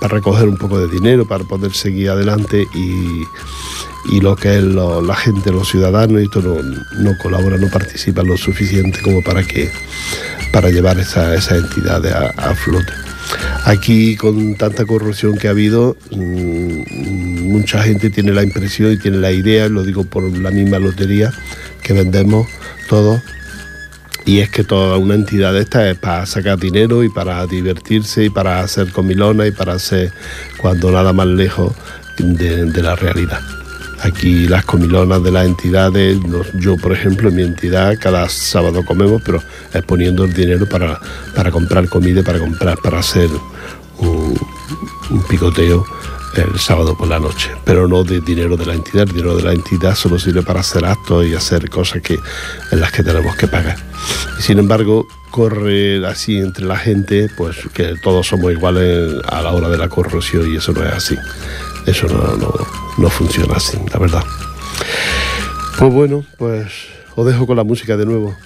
para 0.00 0.14
recoger 0.14 0.48
un 0.48 0.56
poco 0.56 0.78
de 0.78 0.88
dinero, 0.88 1.26
para 1.26 1.44
poder 1.44 1.72
seguir 1.72 2.10
adelante 2.10 2.66
y, 2.74 3.24
lo 4.22 4.36
que 4.36 4.56
es 4.56 4.64
la 4.64 5.14
gente, 5.16 5.52
los 5.52 5.68
ciudadanos, 5.68 6.22
esto 6.22 6.40
no, 6.40 6.62
no 7.00 7.18
colabora, 7.18 7.58
no 7.58 7.68
participa 7.68 8.22
lo 8.22 8.38
suficiente 8.38 9.00
como 9.02 9.22
para 9.22 9.42
que 9.42 9.70
para 10.52 10.70
llevar 10.70 10.98
esa, 10.98 11.34
esa 11.34 11.56
entidad 11.56 12.04
a, 12.06 12.54
flote. 12.54 12.92
Aquí 13.64 14.16
con 14.16 14.54
tanta 14.54 14.86
corrupción 14.86 15.36
que 15.36 15.48
ha 15.48 15.50
habido, 15.50 15.96
mm, 16.10 17.50
mucha 17.50 17.82
gente 17.82 18.08
tiene 18.10 18.32
la 18.32 18.42
impresión 18.42 18.92
y 18.92 18.96
tiene 18.96 19.18
la 19.18 19.32
idea, 19.32 19.68
lo 19.68 19.82
digo 19.82 20.04
por 20.04 20.24
la 20.38 20.50
misma 20.50 20.78
lotería 20.78 21.32
que 21.82 21.92
vendemos 21.92 22.48
todos, 22.88 23.20
y 24.26 24.40
es 24.40 24.50
que 24.50 24.64
toda 24.64 24.98
una 24.98 25.14
entidad 25.14 25.52
de 25.52 25.60
esta 25.60 25.88
es 25.88 25.98
para 25.98 26.26
sacar 26.26 26.58
dinero 26.58 27.02
y 27.04 27.08
para 27.08 27.46
divertirse 27.46 28.24
y 28.24 28.30
para 28.30 28.60
hacer 28.60 28.92
comilona 28.92 29.46
y 29.46 29.52
para 29.52 29.74
hacer 29.74 30.12
cuando 30.58 30.90
nada 30.90 31.12
más 31.12 31.26
lejos 31.26 31.74
de 32.18 32.82
la 32.82 32.96
realidad. 32.96 33.40
Aquí 34.02 34.46
las 34.46 34.64
comilonas 34.64 35.22
de 35.24 35.32
las 35.32 35.44
entidades, 35.44 36.18
yo 36.60 36.76
por 36.76 36.92
ejemplo 36.92 37.30
en 37.30 37.36
mi 37.36 37.42
entidad 37.42 37.98
cada 38.00 38.28
sábado 38.28 38.84
comemos, 38.84 39.20
pero 39.24 39.42
es 39.74 39.82
poniendo 39.82 40.24
el 40.24 40.32
dinero 40.32 40.68
para, 40.68 41.00
para 41.34 41.50
comprar 41.50 41.88
comida, 41.88 42.22
para 42.22 42.38
comprar, 42.38 42.78
para 42.78 43.00
hacer 43.00 43.28
un, 43.98 44.38
picoteo 45.28 45.84
el 46.34 46.58
sábado 46.58 46.96
por 46.96 47.08
la 47.08 47.18
noche, 47.18 47.50
pero 47.64 47.88
no 47.88 48.04
de 48.04 48.20
dinero 48.20 48.56
de 48.56 48.66
la 48.66 48.74
entidad. 48.74 49.02
El 49.02 49.14
dinero 49.14 49.36
de 49.36 49.42
la 49.42 49.52
entidad 49.52 49.94
solo 49.94 50.18
sirve 50.18 50.42
para 50.42 50.60
hacer 50.60 50.84
actos 50.84 51.26
y 51.26 51.34
hacer 51.34 51.68
cosas 51.70 52.02
que, 52.02 52.18
en 52.70 52.80
las 52.80 52.92
que 52.92 53.02
tenemos 53.02 53.36
que 53.36 53.48
pagar. 53.48 53.76
Sin 54.38 54.58
embargo, 54.58 55.06
corre 55.30 56.06
así 56.06 56.38
entre 56.38 56.64
la 56.64 56.76
gente, 56.76 57.28
pues 57.36 57.56
que 57.72 57.94
todos 58.02 58.26
somos 58.26 58.52
iguales 58.52 59.14
a 59.26 59.42
la 59.42 59.52
hora 59.52 59.68
de 59.68 59.78
la 59.78 59.88
corrosión 59.88 60.52
y 60.52 60.56
eso 60.56 60.72
no 60.72 60.84
es 60.84 60.92
así. 60.92 61.16
Eso 61.86 62.06
no, 62.06 62.36
no, 62.36 62.52
no 62.98 63.10
funciona 63.10 63.56
así, 63.56 63.78
la 63.92 63.98
verdad. 63.98 64.24
Pues 65.78 65.92
bueno, 65.92 66.24
pues 66.38 66.72
os 67.14 67.26
dejo 67.26 67.46
con 67.46 67.56
la 67.56 67.64
música 67.64 67.96
de 67.96 68.06
nuevo. 68.06 68.36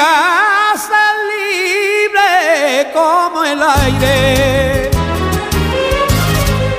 A 0.00 0.74
ser 0.76 1.14
libre 1.30 2.90
como 2.92 3.44
el 3.44 3.62
aire, 3.62 4.90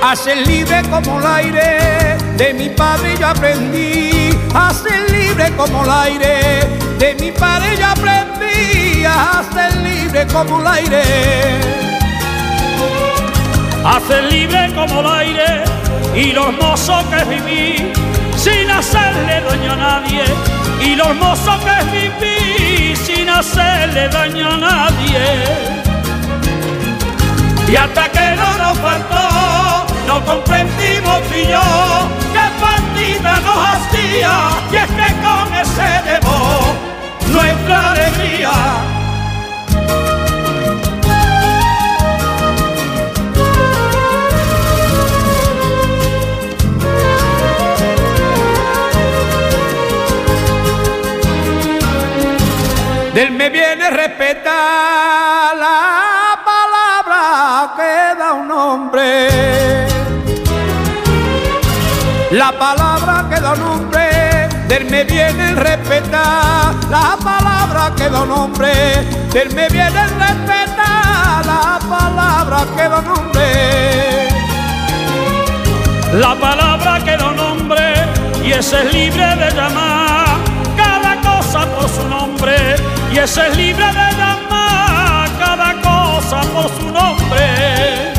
a 0.02 0.14
ser 0.14 0.46
libre 0.46 0.82
como 0.90 1.18
el 1.18 1.26
aire. 1.26 2.18
De 2.36 2.52
mi 2.52 2.68
padre 2.68 3.16
yo 3.18 3.28
aprendí 3.28 4.36
a 4.54 4.74
ser 4.74 5.10
libre 5.10 5.50
como 5.56 5.84
el 5.84 5.90
aire. 5.90 6.60
De 6.98 7.14
mi 7.14 7.32
padre 7.32 7.78
yo 7.78 7.86
aprendí 7.86 9.04
a 9.06 9.42
ser 9.54 9.74
libre 9.76 10.26
como 10.26 10.60
el 10.60 10.66
aire. 10.66 11.02
A 13.84 13.98
ser 14.06 14.24
libre 14.24 14.72
como 14.74 15.00
el 15.00 15.06
aire 15.06 15.64
y 16.14 16.32
los 16.32 16.52
mozos 16.52 17.02
que 17.04 17.24
viví 17.24 17.92
sin 18.36 18.70
hacerle 18.70 19.40
daño 19.40 19.72
a 19.72 19.76
nadie 19.76 20.61
y 20.84 20.96
lo 20.96 21.04
hermoso 21.04 21.52
que 21.60 21.78
es 21.78 21.92
vivir 21.92 22.96
sin 22.96 23.28
hacerle 23.28 24.08
daño 24.08 24.48
a 24.48 24.56
nadie. 24.56 25.24
Y 27.68 27.76
hasta 27.76 28.08
que 28.10 28.36
no 28.36 28.58
nos 28.58 28.78
faltó, 28.78 29.86
no 30.06 30.24
comprendimos 30.24 31.20
y 31.34 31.48
yo 31.48 31.62
qué 32.34 32.46
partida 32.60 33.40
nos 33.40 33.66
hacía 33.72 34.32
y 34.72 34.76
es 34.76 34.90
que 34.98 35.08
con 35.24 35.54
ese 35.54 35.90
debo 36.04 36.60
nuestra 37.32 37.92
alegría 37.92 38.91
viene 54.12 54.18
respetar 54.18 55.56
la 55.56 56.38
palabra 56.44 57.74
que 57.76 58.18
da 58.18 58.32
un 58.32 58.50
hombre. 58.50 59.28
La 62.30 62.52
palabra 62.52 63.26
que 63.28 63.40
da 63.40 63.52
un 63.52 63.62
hombre, 63.62 64.48
del 64.68 64.84
me 64.86 65.04
viene 65.04 65.54
respetar 65.54 66.74
la 66.90 67.16
palabra 67.22 67.92
que 67.96 68.08
da 68.08 68.22
un 68.22 68.30
hombre, 68.30 68.72
del 69.32 69.54
me 69.54 69.68
viene 69.68 70.06
respetar 70.06 71.44
la 71.46 71.78
palabra 71.88 72.64
que 72.76 72.88
da 72.88 72.98
un 72.98 73.08
hombre. 73.08 74.28
La 76.14 76.34
palabra 76.34 77.00
que 77.04 77.16
da 77.16 77.26
un 77.28 77.38
hombre 77.38 77.94
y 78.44 78.52
ese 78.52 78.82
es 78.82 78.92
libre 78.92 79.36
de 79.36 79.50
llamar 79.54 80.01
y 83.12 83.18
ese 83.18 83.46
es 83.48 83.56
libre 83.56 83.84
de 83.84 84.16
llamar 84.16 85.28
cada 85.38 85.74
cosa 85.82 86.40
por 86.52 86.68
su 86.68 86.90
nombre. 86.90 88.12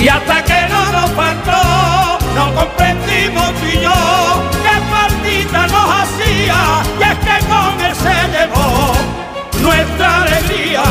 Y 0.00 0.08
hasta 0.08 0.42
que 0.42 0.68
no 0.68 0.92
nos 0.92 1.10
faltó, 1.12 2.18
no 2.34 2.54
comprendimos 2.54 3.52
tú 3.60 3.66
y 3.66 3.80
yo 3.82 3.92
qué 4.64 4.76
partida 4.90 5.66
nos 5.68 5.88
hacía, 6.00 6.82
y 6.98 7.02
es 7.02 7.18
que 7.18 7.46
con 7.46 7.80
él 7.80 7.94
se 7.94 8.16
llevó 8.32 8.92
nuestra 9.62 10.22
alegría. 10.22 10.82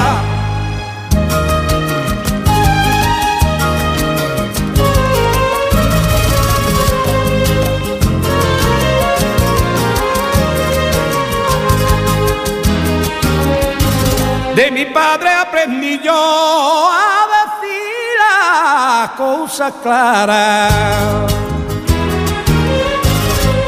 De 14.55 14.69
mi 14.69 14.85
padre 14.85 15.31
aprendí 15.31 15.99
yo 16.03 16.13
a 16.13 17.25
decir 17.33 17.91
las 18.21 19.09
cosas 19.17 19.73
claras. 19.81 20.71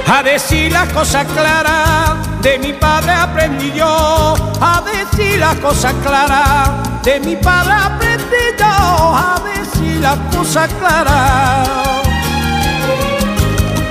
A 0.08 0.22
decir 0.22 0.72
las 0.72 0.88
cosas 0.94 1.26
claras. 1.34 2.42
De 2.44 2.60
mi 2.60 2.74
padre 2.74 3.14
aprendí 3.14 3.72
yo 3.74 4.36
a 4.62 4.84
decir 4.86 5.40
las 5.40 5.56
cosas 5.56 5.96
claras. 6.04 6.70
De 7.02 7.20
mi 7.20 7.36
padre 7.36 7.74
aprendí 7.74 8.46
yo 8.60 8.66
a 8.68 9.42
decir 9.44 10.00
las 10.02 10.20
cosas 10.36 10.72
claras. 10.76 11.68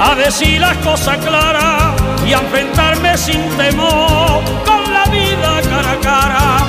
A 0.01 0.15
decir 0.15 0.61
las 0.61 0.77
cosas 0.77 1.17
claras 1.19 1.93
y 2.25 2.33
a 2.33 2.39
enfrentarme 2.39 3.19
sin 3.19 3.43
temor 3.57 4.45
con 4.65 4.93
la 4.93 5.05
vida 5.07 5.61
cara 5.69 5.91
a 5.91 6.01
cara 6.01 6.64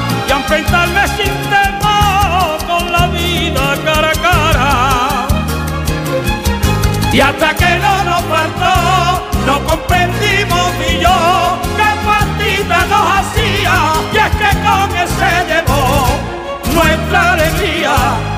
enfrentarme 0.46 1.08
sin 1.08 1.34
temor 1.50 2.58
con 2.68 2.92
la 2.92 3.08
vida 3.08 3.76
cara 3.84 4.10
a 4.10 4.22
cara. 4.26 5.28
Y 7.12 7.20
hasta 7.20 7.56
que 7.56 7.80
no 7.80 8.04
nos 8.04 8.22
faltó, 8.26 8.76
no 9.48 9.64
comprendimos 9.66 10.68
ni 10.80 11.00
yo 11.00 11.18
qué 11.78 11.90
partida 12.06 12.78
nos 12.92 13.06
hacía, 13.18 13.76
y 14.14 14.18
es 14.18 14.32
que 14.42 14.52
con 14.66 14.88
él 14.96 15.08
se 15.20 15.32
llevó 15.50 15.84
nuestra 16.76 17.34
alegría. 17.34 18.35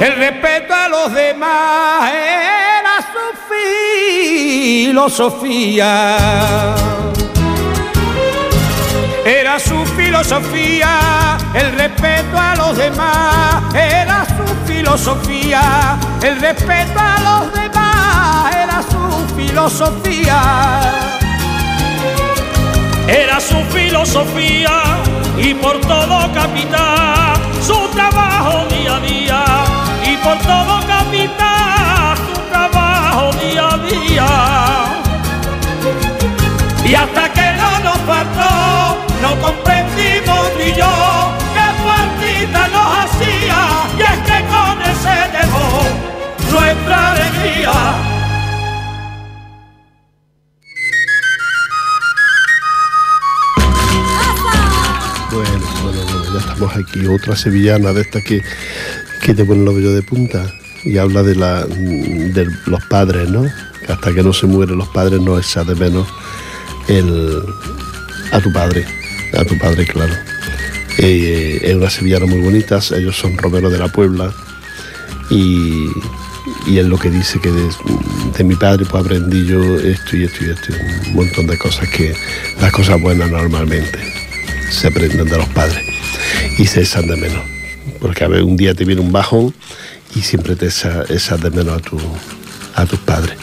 El 0.00 0.16
respeto 0.16 0.74
a 0.74 0.88
los 0.88 1.12
demás 1.12 2.10
era 2.10 3.02
su 3.12 3.18
filosofía. 4.88 6.16
Era 9.26 9.58
su 9.58 9.84
filosofía, 9.84 11.36
el 11.52 11.72
respeto 11.72 12.38
a 12.38 12.56
los 12.56 12.78
demás 12.78 13.74
era 13.74 14.24
su 14.24 14.46
filosofía, 14.66 15.98
el 16.22 16.40
respeto 16.40 16.98
a 16.98 17.20
los 17.20 17.52
demás 17.52 18.56
era 18.56 18.82
su 18.82 19.34
filosofía. 19.36 20.80
Era 23.06 23.38
su 23.38 23.62
filosofía 23.64 24.82
y 25.36 25.52
por 25.52 25.78
todo 25.82 26.32
capital 26.32 27.34
su 27.60 27.88
trabajo 27.88 28.64
día 28.70 28.96
a 28.96 29.00
día 29.00 29.59
por 30.22 30.38
todo 30.38 30.80
capital 30.86 32.16
su 32.16 32.40
trabajo 32.50 33.30
día 33.42 33.68
a 33.68 33.78
día. 33.78 34.28
Y 36.84 36.94
hasta 36.94 37.32
que 37.32 37.52
no 37.60 37.70
nos 37.86 37.98
faltó, 38.10 38.96
no 39.22 39.30
comprendimos 39.40 40.44
ni 40.58 40.72
yo 40.72 40.92
qué 41.54 41.68
partida 41.88 42.68
nos 42.68 42.88
hacía 43.04 43.60
y 43.98 44.02
es 44.02 44.18
que 44.28 44.38
con 44.52 44.82
ese 44.82 45.16
dejó 45.38 45.68
nuestra 46.52 47.10
alegría. 47.12 48.10
aquí 56.76 57.06
otra 57.06 57.36
sevillana 57.36 57.92
de 57.92 58.02
estas 58.02 58.22
que, 58.22 58.42
que 59.20 59.34
te 59.34 59.44
pone 59.44 59.64
los 59.64 59.74
vellos 59.74 59.94
de 59.94 60.02
punta 60.02 60.52
y 60.84 60.98
habla 60.98 61.22
de, 61.22 61.34
la, 61.34 61.64
de 61.64 62.48
los 62.66 62.84
padres, 62.84 63.28
¿no? 63.28 63.44
Hasta 63.88 64.14
que 64.14 64.22
no 64.22 64.32
se 64.32 64.46
mueren 64.46 64.78
los 64.78 64.88
padres 64.88 65.20
no 65.20 65.38
echa 65.38 65.64
de 65.64 65.74
menos 65.74 66.08
el, 66.88 67.42
a 68.32 68.40
tu 68.40 68.52
padre, 68.52 68.84
a 69.38 69.44
tu 69.44 69.58
padre, 69.58 69.86
claro. 69.86 70.14
Eh, 70.98 71.60
es 71.62 71.74
una 71.74 71.90
sevillana 71.90 72.26
muy 72.26 72.40
bonita, 72.40 72.80
ellos 72.96 73.16
son 73.16 73.36
Romero 73.36 73.70
de 73.70 73.78
la 73.78 73.88
Puebla 73.88 74.32
y, 75.30 75.86
y 76.66 76.78
es 76.78 76.86
lo 76.86 76.98
que 76.98 77.10
dice 77.10 77.40
que 77.40 77.50
de, 77.50 78.44
mi 78.44 78.54
padre 78.56 78.84
pues 78.90 79.04
aprendí 79.04 79.46
yo 79.46 79.78
esto 79.78 80.16
y 80.16 80.24
esto 80.24 80.44
y 80.44 80.50
esto, 80.50 80.72
un 81.08 81.14
montón 81.14 81.46
de 81.46 81.58
cosas 81.58 81.88
que 81.88 82.14
las 82.60 82.72
cosas 82.72 83.00
buenas 83.00 83.30
normalmente 83.30 83.98
se 84.70 84.88
aprenden 84.88 85.28
de 85.28 85.36
los 85.36 85.48
padres 85.48 85.84
y 86.58 86.66
se 86.66 86.82
echan 86.82 87.06
de 87.06 87.16
menos. 87.16 87.59
Porque 88.00 88.24
a 88.24 88.28
ver, 88.28 88.42
un 88.42 88.56
día 88.56 88.74
te 88.74 88.84
viene 88.84 89.00
un 89.00 89.12
bajón 89.12 89.54
y 90.14 90.20
siempre 90.20 90.56
te 90.56 90.66
echas 90.66 91.40
de 91.40 91.50
menos 91.50 91.78
a, 91.78 91.80
tu, 91.80 91.98
a 92.74 92.86
tus 92.86 92.98
padres. 93.00 93.36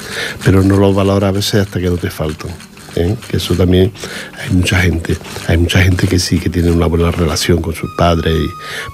Pero 0.44 0.64
no 0.64 0.78
los 0.78 0.96
valoras 0.96 1.30
a 1.30 1.32
veces 1.32 1.62
hasta 1.62 1.80
que 1.80 1.90
no 1.90 1.98
te 1.98 2.10
faltan. 2.10 2.52
¿eh? 2.96 3.16
Que 3.28 3.38
eso 3.38 3.54
también 3.56 3.92
hay 4.42 4.56
mucha 4.56 4.80
gente. 4.80 5.18
Hay 5.48 5.58
mucha 5.58 5.82
gente 5.82 6.08
que 6.08 6.20
sí 6.20 6.40
que 6.40 6.50
tiene 6.50 6.72
una 6.72 6.88
buena 6.88 7.12
relación 7.12 7.62
con 7.62 7.76
sus 7.76 7.90
padres, 7.98 8.34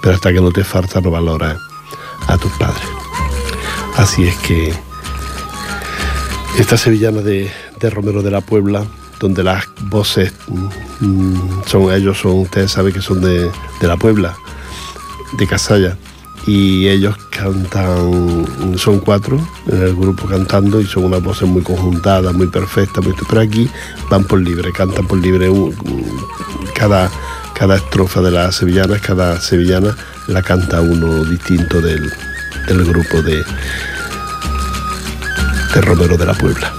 pero 0.02 0.16
hasta 0.16 0.34
que 0.34 0.42
no 0.42 0.52
te 0.52 0.64
falta 0.64 1.02
no 1.02 1.12
valora 1.12 1.58
a 2.28 2.38
tus 2.38 2.52
padres. 2.54 2.84
Así 3.96 4.28
es 4.28 4.36
que 4.38 4.74
esta 6.58 6.78
sevillana 6.78 7.22
de, 7.22 7.50
de 7.80 7.90
Romero 7.90 8.22
de 8.22 8.32
la 8.32 8.42
Puebla 8.42 8.86
donde 9.24 9.42
las 9.42 9.64
voces 9.84 10.34
mm, 11.00 11.62
son 11.66 11.94
ellos, 11.94 12.20
son, 12.20 12.40
ustedes 12.40 12.72
saben 12.72 12.92
que 12.92 13.02
son 13.02 13.22
de, 13.22 13.50
la 13.82 13.96
Puebla, 13.96 14.36
de 15.38 15.48
Casalla, 15.48 15.98
y 16.46 16.88
ellos 16.88 17.16
cantan, 17.30 18.46
son 18.78 19.00
cuatro 19.00 19.40
en 19.68 19.82
el 19.82 19.96
grupo 19.96 20.28
cantando 20.28 20.82
y 20.82 20.86
son 20.86 21.06
unas 21.06 21.24
voces 21.24 21.48
muy 21.48 21.62
conjuntadas, 21.62 22.34
muy 22.34 22.48
perfectas, 22.48 23.04
pero 23.30 23.42
aquí 23.42 23.70
van 24.10 24.26
por 24.26 24.40
libre, 24.42 24.72
cantan 24.74 25.08
por 25.08 25.20
libre 25.20 25.50
cada, 26.76 27.10
cada 27.54 27.78
estrofa 27.78 28.22
de 28.22 28.32
las 28.32 28.56
sevillanas, 28.56 29.02
cada 29.02 29.40
sevillana 29.40 29.96
la 30.28 30.42
canta 30.42 30.82
uno 30.82 31.24
distinto 31.26 31.82
del, 31.82 32.12
grupo 32.68 33.22
de, 33.22 33.44
de 35.74 35.82
Romero 35.82 36.18
de 36.18 36.26
la 36.26 36.34
Puebla. 36.34 36.74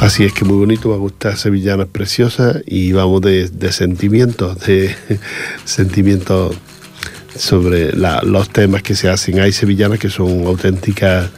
Así 0.00 0.24
es 0.24 0.32
que 0.34 0.44
muy 0.44 0.58
bonito, 0.58 0.90
me 0.90 0.96
gusta 0.96 1.36
Sevillana 1.36 1.86
preciosa 1.86 2.60
y 2.66 2.92
vamos 2.92 3.22
de, 3.22 3.48
sentimientos, 3.72 4.60
de 4.66 4.94
sentimientos 5.64 6.54
sobre 7.38 7.92
los 7.92 8.48
temas 8.50 8.82
que 8.82 8.94
se 8.94 9.08
hacen. 9.08 9.40
Hay 9.40 9.52
sevillanas 9.52 9.98
que 9.98 10.10
son 10.10 10.46
auténticas 10.46 11.30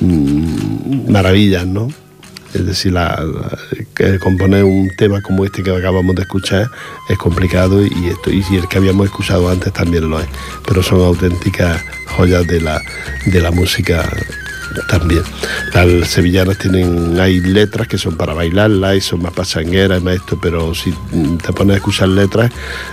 mm, 0.00 1.10
maravillas, 1.10 1.66
¿no? 1.66 1.88
Es 2.54 2.64
decir, 2.64 2.94
componer 4.20 4.64
un 4.64 4.90
tema 4.96 5.20
como 5.20 5.44
este 5.44 5.62
que 5.62 5.70
acabamos 5.70 6.14
de 6.16 6.22
escuchar 6.22 6.70
es 7.08 7.18
complicado 7.18 7.84
y, 7.84 8.08
esto, 8.08 8.30
y 8.30 8.42
el 8.56 8.66
que 8.68 8.78
habíamos 8.78 9.06
escuchado 9.06 9.50
antes 9.50 9.72
también 9.74 10.08
lo 10.08 10.18
es, 10.20 10.26
pero 10.66 10.82
son 10.82 11.02
auténticas 11.02 11.82
joyas 12.06 12.46
de 12.46 12.62
la, 12.62 12.80
de 13.26 13.40
la 13.42 13.50
música 13.50 14.08
también. 14.88 15.22
Las 15.74 16.08
sevillanas 16.08 16.58
tienen, 16.58 17.18
hay 17.20 17.40
letras 17.40 17.88
que 17.88 17.98
son 17.98 18.16
para 18.16 18.34
bailarlas 18.34 18.96
y 18.96 19.00
son 19.00 19.22
más 19.22 19.32
pasangueras 19.32 20.02
más 20.02 20.16
esto, 20.16 20.38
pero 20.40 20.74
si 20.74 20.94
te 21.44 21.52
pones 21.52 21.74
a 21.74 21.76
escuchar 21.76 22.08
letras, 22.08 22.50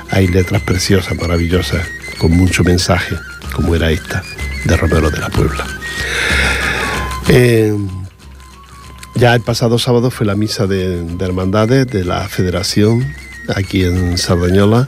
hay 0.10 0.28
letras 0.28 0.62
preciosas, 0.64 1.18
maravillosas, 1.18 1.88
con 2.18 2.32
mucho 2.32 2.64
mensaje, 2.64 3.16
como 3.54 3.76
era 3.76 3.92
esta, 3.92 4.24
de 4.66 4.78
Romero 4.78 5.10
de 5.10 5.20
la 5.20 5.30
Puebla. 5.30 5.66
Eh, 7.30 7.76
ya 9.16 9.36
el 9.36 9.42
pasado 9.42 9.78
sábado 9.80 10.10
fue 10.12 10.26
la 10.26 10.36
misa 10.36 10.68
de, 10.68 11.06
hermandades 11.20 11.88
de 11.88 12.04
la 12.04 12.28
Federación 12.28 13.06
aquí 13.56 13.84
en 13.84 14.18
Sardañola 14.18 14.88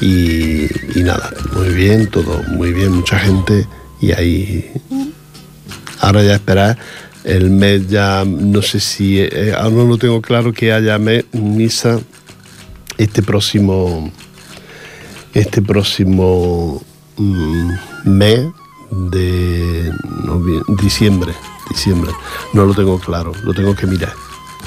y, 0.00 0.66
nada, 0.96 1.30
muy 1.52 1.68
bien, 1.68 2.08
todo 2.08 2.42
muy 2.48 2.72
bien, 2.72 2.92
mucha 2.92 3.18
gente 3.18 3.66
y 4.00 4.12
hay 4.12 4.72
Ahora 6.00 6.22
ya 6.22 6.34
esperar 6.34 6.78
el 7.24 7.50
mes 7.50 7.88
ya, 7.88 8.24
no 8.26 8.62
sé 8.62 8.80
si, 8.80 9.20
eh, 9.20 9.52
ahora 9.56 9.84
no 9.84 9.98
tengo 9.98 10.22
claro 10.22 10.52
que 10.52 10.72
haya 10.72 10.98
misa 11.32 12.00
este 12.96 13.22
próximo, 13.22 14.10
este 15.34 15.62
próximo 15.62 16.82
mm, 17.16 17.70
mes 18.04 18.46
de 18.90 19.92
diciembre, 20.80 21.32
diciembre. 21.68 22.12
No 22.52 22.64
lo 22.64 22.74
tengo 22.74 22.98
claro, 22.98 23.32
lo 23.44 23.52
tengo 23.54 23.74
que 23.74 23.86
mirar, 23.86 24.12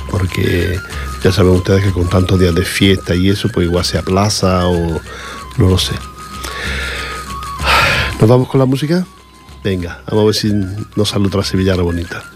porque 0.09 0.79
ya 1.23 1.31
saben 1.31 1.53
ustedes 1.53 1.83
que 1.83 1.91
con 1.91 2.07
tantos 2.07 2.39
días 2.39 2.55
de 2.55 2.65
fiesta 2.65 3.15
y 3.15 3.29
eso, 3.29 3.49
pues 3.49 3.67
igual 3.67 3.85
se 3.85 3.97
aplaza 3.97 4.67
o 4.67 5.01
no 5.57 5.69
lo 5.69 5.77
sé. 5.77 5.95
¿Nos 8.19 8.29
vamos 8.29 8.47
con 8.47 8.59
la 8.59 8.65
música? 8.65 9.05
Venga, 9.63 10.01
vamos 10.07 10.23
a 10.23 10.25
ver 10.25 10.35
si 10.35 10.53
nos 10.95 11.09
sale 11.09 11.27
otra 11.27 11.43
sevillana 11.43 11.83
bonita. 11.83 12.32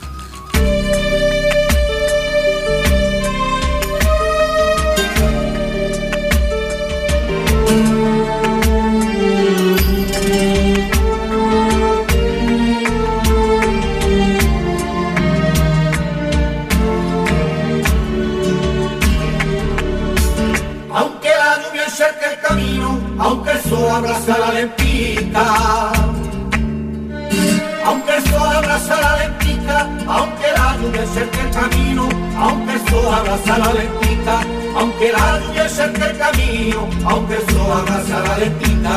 Aunque 23.27 23.51
el 23.51 23.61
sol 23.63 23.89
abraza 23.89 24.37
la 24.37 24.51
lempita 24.53 25.43
aunque 27.87 28.17
el 28.17 28.35
abraza 28.35 29.01
la 29.01 29.17
lentica, 29.17 29.89
aunque 30.07 30.47
la 30.57 30.77
lluvia 30.77 31.05
cerque 31.13 31.39
el 31.39 31.51
camino, 31.51 32.09
aunque 32.37 32.73
el 32.73 32.79
sol 32.89 33.13
abraza 33.13 33.57
la 33.57 33.73
lentica, 33.73 34.39
aunque 34.77 35.11
la 35.13 35.39
lluvia 35.39 35.69
cerque 35.69 36.03
el 36.03 36.17
camino, 36.17 36.89
aunque 37.05 37.35
el 37.35 37.49
sol 37.49 37.71
abraza 37.79 38.19
la 38.27 38.37
lentica. 38.39 38.93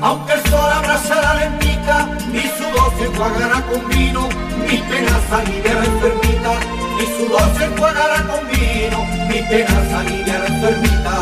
Aunque 0.00 0.32
el 0.32 0.42
sol 0.50 0.72
abraza 0.78 1.14
la 1.22 1.34
lentica, 1.34 2.08
mi 2.32 2.42
sudor 2.56 2.92
se 2.98 3.04
enjuagará 3.06 3.60
con 3.62 3.88
vino, 3.88 4.28
mi 4.68 4.78
pena 4.78 5.18
la 5.74 5.84
enfermita, 5.84 6.81
mi 7.02 7.08
sudor 7.16 7.42
se 7.58 7.64
enjuagará 7.64 8.22
con 8.28 8.48
vino, 8.48 9.04
mi 9.28 9.42
pena 9.48 9.76
la 10.38 10.46
enfermita. 10.46 11.14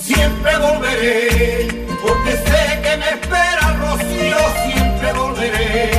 Siempre 0.00 0.56
volveré 0.58 1.68
porque 2.02 2.32
sé 2.46 2.62
que 2.84 2.96
me 2.96 3.08
espera 3.16 3.64
Rocío, 3.80 4.38
siempre 4.64 5.12
volveré 5.12 5.90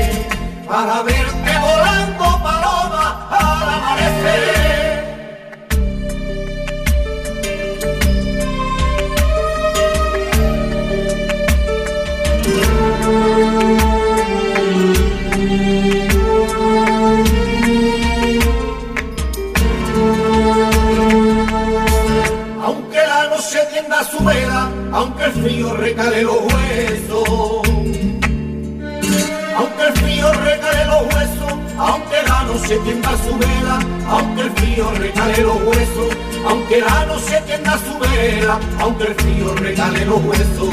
para 0.66 1.04
verte 1.04 1.52
volando 1.60 2.07
aunque 38.80 39.04
el 39.06 39.16
frío 39.16 39.56
regale 39.56 40.06
los 40.06 40.24
huesos. 40.24 40.70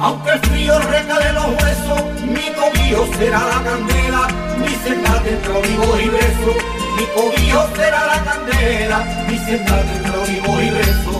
Aunque 0.00 0.30
el 0.30 0.40
frío 0.40 0.78
regale 0.78 1.32
los 1.32 1.46
huesos, 1.46 2.02
mi 2.24 2.50
cobijo 2.54 3.08
será 3.18 3.38
la 3.38 3.62
candela, 3.62 4.28
mi 4.58 4.74
senda 4.84 5.20
dentro 5.22 5.60
vivo 5.62 5.98
y 6.00 6.08
beso. 6.08 6.52
Mi 6.96 7.04
cobijo 7.14 7.68
será 7.76 8.06
la 8.06 8.24
candela, 8.24 8.98
mi 9.28 9.38
senda 9.38 9.82
dentro 9.82 10.22
vivo 10.22 10.60
y 10.60 10.70
beso. 10.70 11.12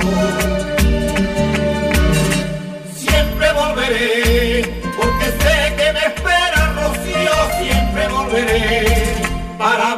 Siempre 2.97 3.53
volveré, 3.53 4.83
porque 4.97 5.27
sé 5.43 5.75
que 5.77 5.93
me 5.93 6.01
espera 6.01 6.73
Rocío, 6.75 7.33
siempre 7.59 8.09
volveré 8.09 9.31
para 9.59 9.95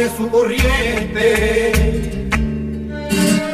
pare 0.00 0.16
su 0.16 0.30
corriente. 0.30 1.72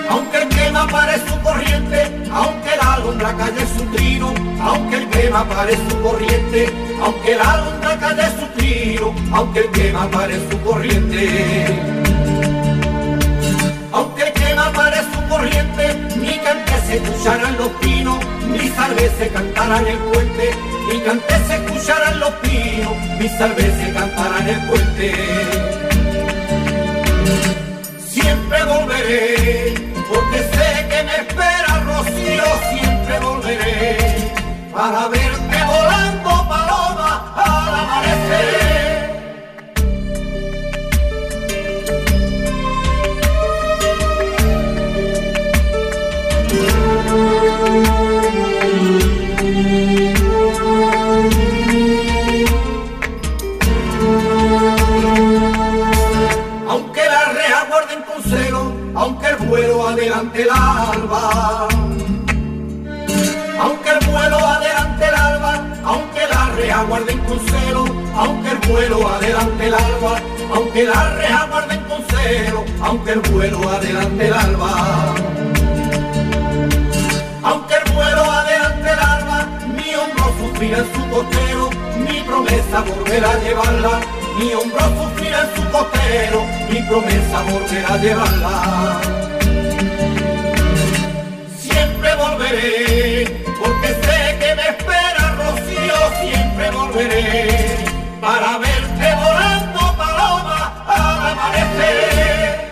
Aunque 0.09 0.42
el 0.42 0.48
quema 0.48 0.87
pare 0.87 1.18
su 1.26 1.40
corriente, 1.42 2.22
aunque 2.32 2.76
la 2.80 2.94
alondra 2.94 3.37
calle 3.37 3.66
su 3.76 3.85
trino, 3.96 4.32
aunque 4.61 4.96
el 4.96 5.09
quema 5.09 5.44
pare 5.48 5.76
su 5.76 6.02
corriente, 6.02 6.72
aunque 7.02 7.35
la 7.35 7.52
alondra 7.52 7.98
calle 7.98 8.28
su 8.38 8.46
trino, 8.56 9.14
aunque 9.32 9.61
el 9.61 9.70
quema 9.70 10.09
pare 10.09 10.37
su 10.48 10.61
corriente. 10.62 11.66
Aunque 13.92 14.22
el 14.22 14.32
quema 14.35 14.70
pare 14.72 14.98
su 15.12 15.28
corriente, 15.28 15.94
mi 16.16 16.38
cante 16.38 16.72
se 16.87 16.96
escuchará 16.98 17.48
en 17.48 17.56
los 17.56 17.70
pinos, 17.80 18.18
mi 18.46 18.68
salve 18.68 19.11
se 19.18 19.28
cantará 19.28 19.80
en 19.80 19.87
el 19.88 19.98
puente, 19.98 20.50
mi 20.92 21.00
cante 21.00 21.35
se 21.48 21.54
escuchará 21.56 22.12
en 22.12 22.20
los 22.20 22.30
pinos, 22.35 22.92
mi 23.18 23.28
salve 23.30 23.62
se 23.62 23.92
cantará 23.92 24.38
en 24.40 24.48
el 24.48 24.61
puente. 24.68 25.86
Siempre 28.18 28.64
volveré, 28.64 29.74
porque 30.09 30.38
sé 30.38 30.88
que 30.88 31.02
me 31.05 31.16
espera 31.16 31.85
Rocío, 31.85 32.44
siempre 32.70 33.20
volveré, 33.20 34.33
para 34.72 35.09
verte 35.09 35.57
volando 35.66 36.48
paloma 36.48 37.35
al 37.37 37.74
amanecer. 37.74 38.65
Vuelo 59.57 59.88
adelante 59.88 60.42
el 60.42 60.51
alba. 60.51 61.69
Aunque 63.59 63.90
el 63.90 64.07
vuelo 64.07 64.37
adelante 64.37 65.09
el 65.09 65.14
alba, 65.14 65.53
aunque 65.83 66.21
la 66.31 66.51
reja 66.57 66.83
guarden 66.83 67.19
con 67.21 67.40
celo, 67.40 67.85
aunque 68.14 68.51
el 68.51 68.59
vuelo 68.69 69.09
adelante 69.09 69.66
el 69.66 69.75
alba, 69.75 70.21
aunque 70.55 70.85
la 70.85 71.16
reja 71.16 71.47
guarden 71.51 71.81
con 71.85 71.97
aunque 72.83 73.12
el 73.12 73.21
vuelo 73.21 73.69
adelante 73.71 74.27
el 74.27 74.35
alba. 74.35 75.14
Aunque 77.42 77.75
el 77.77 77.92
vuelo 77.95 78.23
adelante 78.31 78.90
el 78.92 78.99
alba, 78.99 79.49
mi 79.75 79.95
hombro 79.95 80.25
sufrirá 80.38 80.79
en 80.79 80.92
su 80.95 81.03
costero, 81.09 81.71
mi 82.07 82.21
promesa 82.21 82.83
volverá 82.83 83.31
a 83.31 83.38
llevarla. 83.42 84.01
Mi 84.38 84.53
hombro 84.53 84.81
sufrirá 84.99 85.40
en 85.45 85.57
su 85.57 85.71
costero, 85.71 86.45
mi 86.69 86.83
promesa 86.83 87.42
volverá 87.49 87.95
a 87.95 87.97
llevarla. 87.97 89.25
Siempre 91.59 92.14
volveré, 92.16 93.44
porque 93.61 93.88
sé 93.88 94.38
que 94.40 94.55
me 94.55 94.68
espera 94.68 95.35
Rocío, 95.38 95.98
siempre 96.20 96.70
volveré, 96.70 97.85
para 98.20 98.59
verte 98.59 99.14
volando 99.16 99.81
paloma 99.96 100.85
al 100.87 101.31
amanecer. 101.33 102.66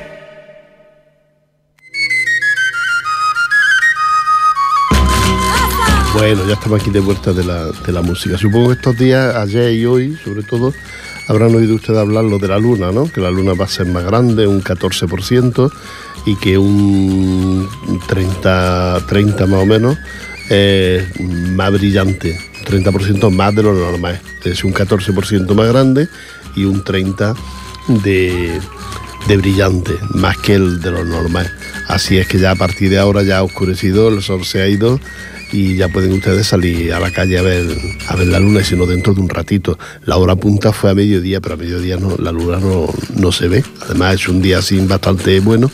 Bueno, 6.14 6.46
ya 6.46 6.54
estamos 6.54 6.80
aquí 6.80 6.90
de 6.90 7.00
vuelta 7.00 7.33
de 7.33 7.44
la, 7.44 7.66
de 7.66 7.92
la 7.92 8.00
música. 8.00 8.38
Supongo 8.38 8.68
que 8.68 8.74
estos 8.74 8.96
días, 8.96 9.35
ayer 9.35 9.72
y 9.72 9.85
hoy, 9.85 10.16
sobre 10.24 10.42
todo, 10.44 10.72
habrán 11.28 11.54
oído 11.54 11.74
ustedes 11.74 11.98
hablar 11.98 12.24
lo 12.24 12.38
de 12.38 12.48
la 12.48 12.58
luna, 12.58 12.92
¿no? 12.92 13.10
Que 13.10 13.20
la 13.20 13.30
luna 13.30 13.54
va 13.54 13.64
a 13.64 13.68
ser 13.68 13.87
más 13.87 14.04
grande, 14.04 14.46
un 14.46 14.62
14%, 14.62 15.72
y 16.26 16.37
que 16.37 16.58
un 16.58 17.68
30, 18.06 19.04
30 19.06 19.46
más 19.46 19.62
o 19.62 19.66
menos 19.66 19.98
es 20.48 21.20
más 21.20 21.72
brillante, 21.72 22.38
30% 22.66 23.30
más 23.30 23.54
de 23.54 23.62
lo 23.62 23.74
normal. 23.74 24.20
Es 24.44 24.64
un 24.64 24.72
14% 24.72 25.54
más 25.54 25.68
grande 25.68 26.08
y 26.54 26.64
un 26.64 26.84
30% 26.84 27.37
de, 28.02 28.60
de 29.26 29.37
brillante, 29.37 29.92
más 30.10 30.37
que 30.38 30.54
el 30.54 30.80
de 30.80 30.90
lo 30.90 31.04
normal. 31.04 31.50
Así 31.88 32.18
es 32.18 32.26
que 32.26 32.38
ya 32.38 32.52
a 32.52 32.56
partir 32.56 32.90
de 32.90 32.98
ahora 32.98 33.22
ya 33.22 33.38
ha 33.38 33.42
oscurecido, 33.42 34.08
el 34.08 34.22
sol 34.22 34.44
se 34.44 34.62
ha 34.62 34.68
ido 34.68 34.98
y 35.54 35.76
ya 35.76 35.88
pueden 35.88 36.12
ustedes 36.12 36.48
salir 36.48 36.92
a 36.92 36.98
la 36.98 37.12
calle 37.12 37.38
a 37.38 37.42
ver, 37.42 37.64
a 38.08 38.16
ver 38.16 38.26
la 38.26 38.40
luna, 38.40 38.60
y 38.60 38.64
si 38.64 38.74
no 38.74 38.86
dentro 38.86 39.14
de 39.14 39.20
un 39.20 39.28
ratito. 39.28 39.78
La 40.04 40.16
hora 40.16 40.34
punta 40.34 40.72
fue 40.72 40.90
a 40.90 40.94
mediodía, 40.94 41.40
pero 41.40 41.54
a 41.54 41.58
mediodía 41.58 41.96
no, 41.96 42.16
la 42.18 42.32
luna 42.32 42.58
no, 42.58 42.92
no 43.14 43.30
se 43.30 43.46
ve. 43.46 43.62
Además 43.82 44.14
es 44.14 44.28
un 44.28 44.42
día 44.42 44.58
así 44.58 44.78
bastante 44.80 45.38
bueno 45.38 45.70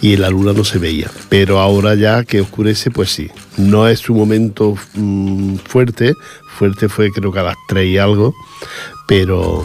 y 0.00 0.16
la 0.16 0.30
luna 0.30 0.54
no 0.54 0.64
se 0.64 0.78
veía. 0.78 1.10
Pero 1.28 1.60
ahora 1.60 1.94
ya 1.94 2.24
que 2.24 2.40
oscurece, 2.40 2.90
pues 2.90 3.10
sí. 3.10 3.28
No 3.58 3.88
es 3.88 4.00
su 4.00 4.14
momento 4.14 4.74
mm, 4.94 5.56
fuerte, 5.56 6.14
fuerte 6.56 6.88
fue 6.88 7.10
creo 7.10 7.30
que 7.30 7.40
a 7.40 7.42
las 7.42 7.56
3 7.68 7.86
y 7.86 7.98
algo, 7.98 8.34
pero, 9.06 9.64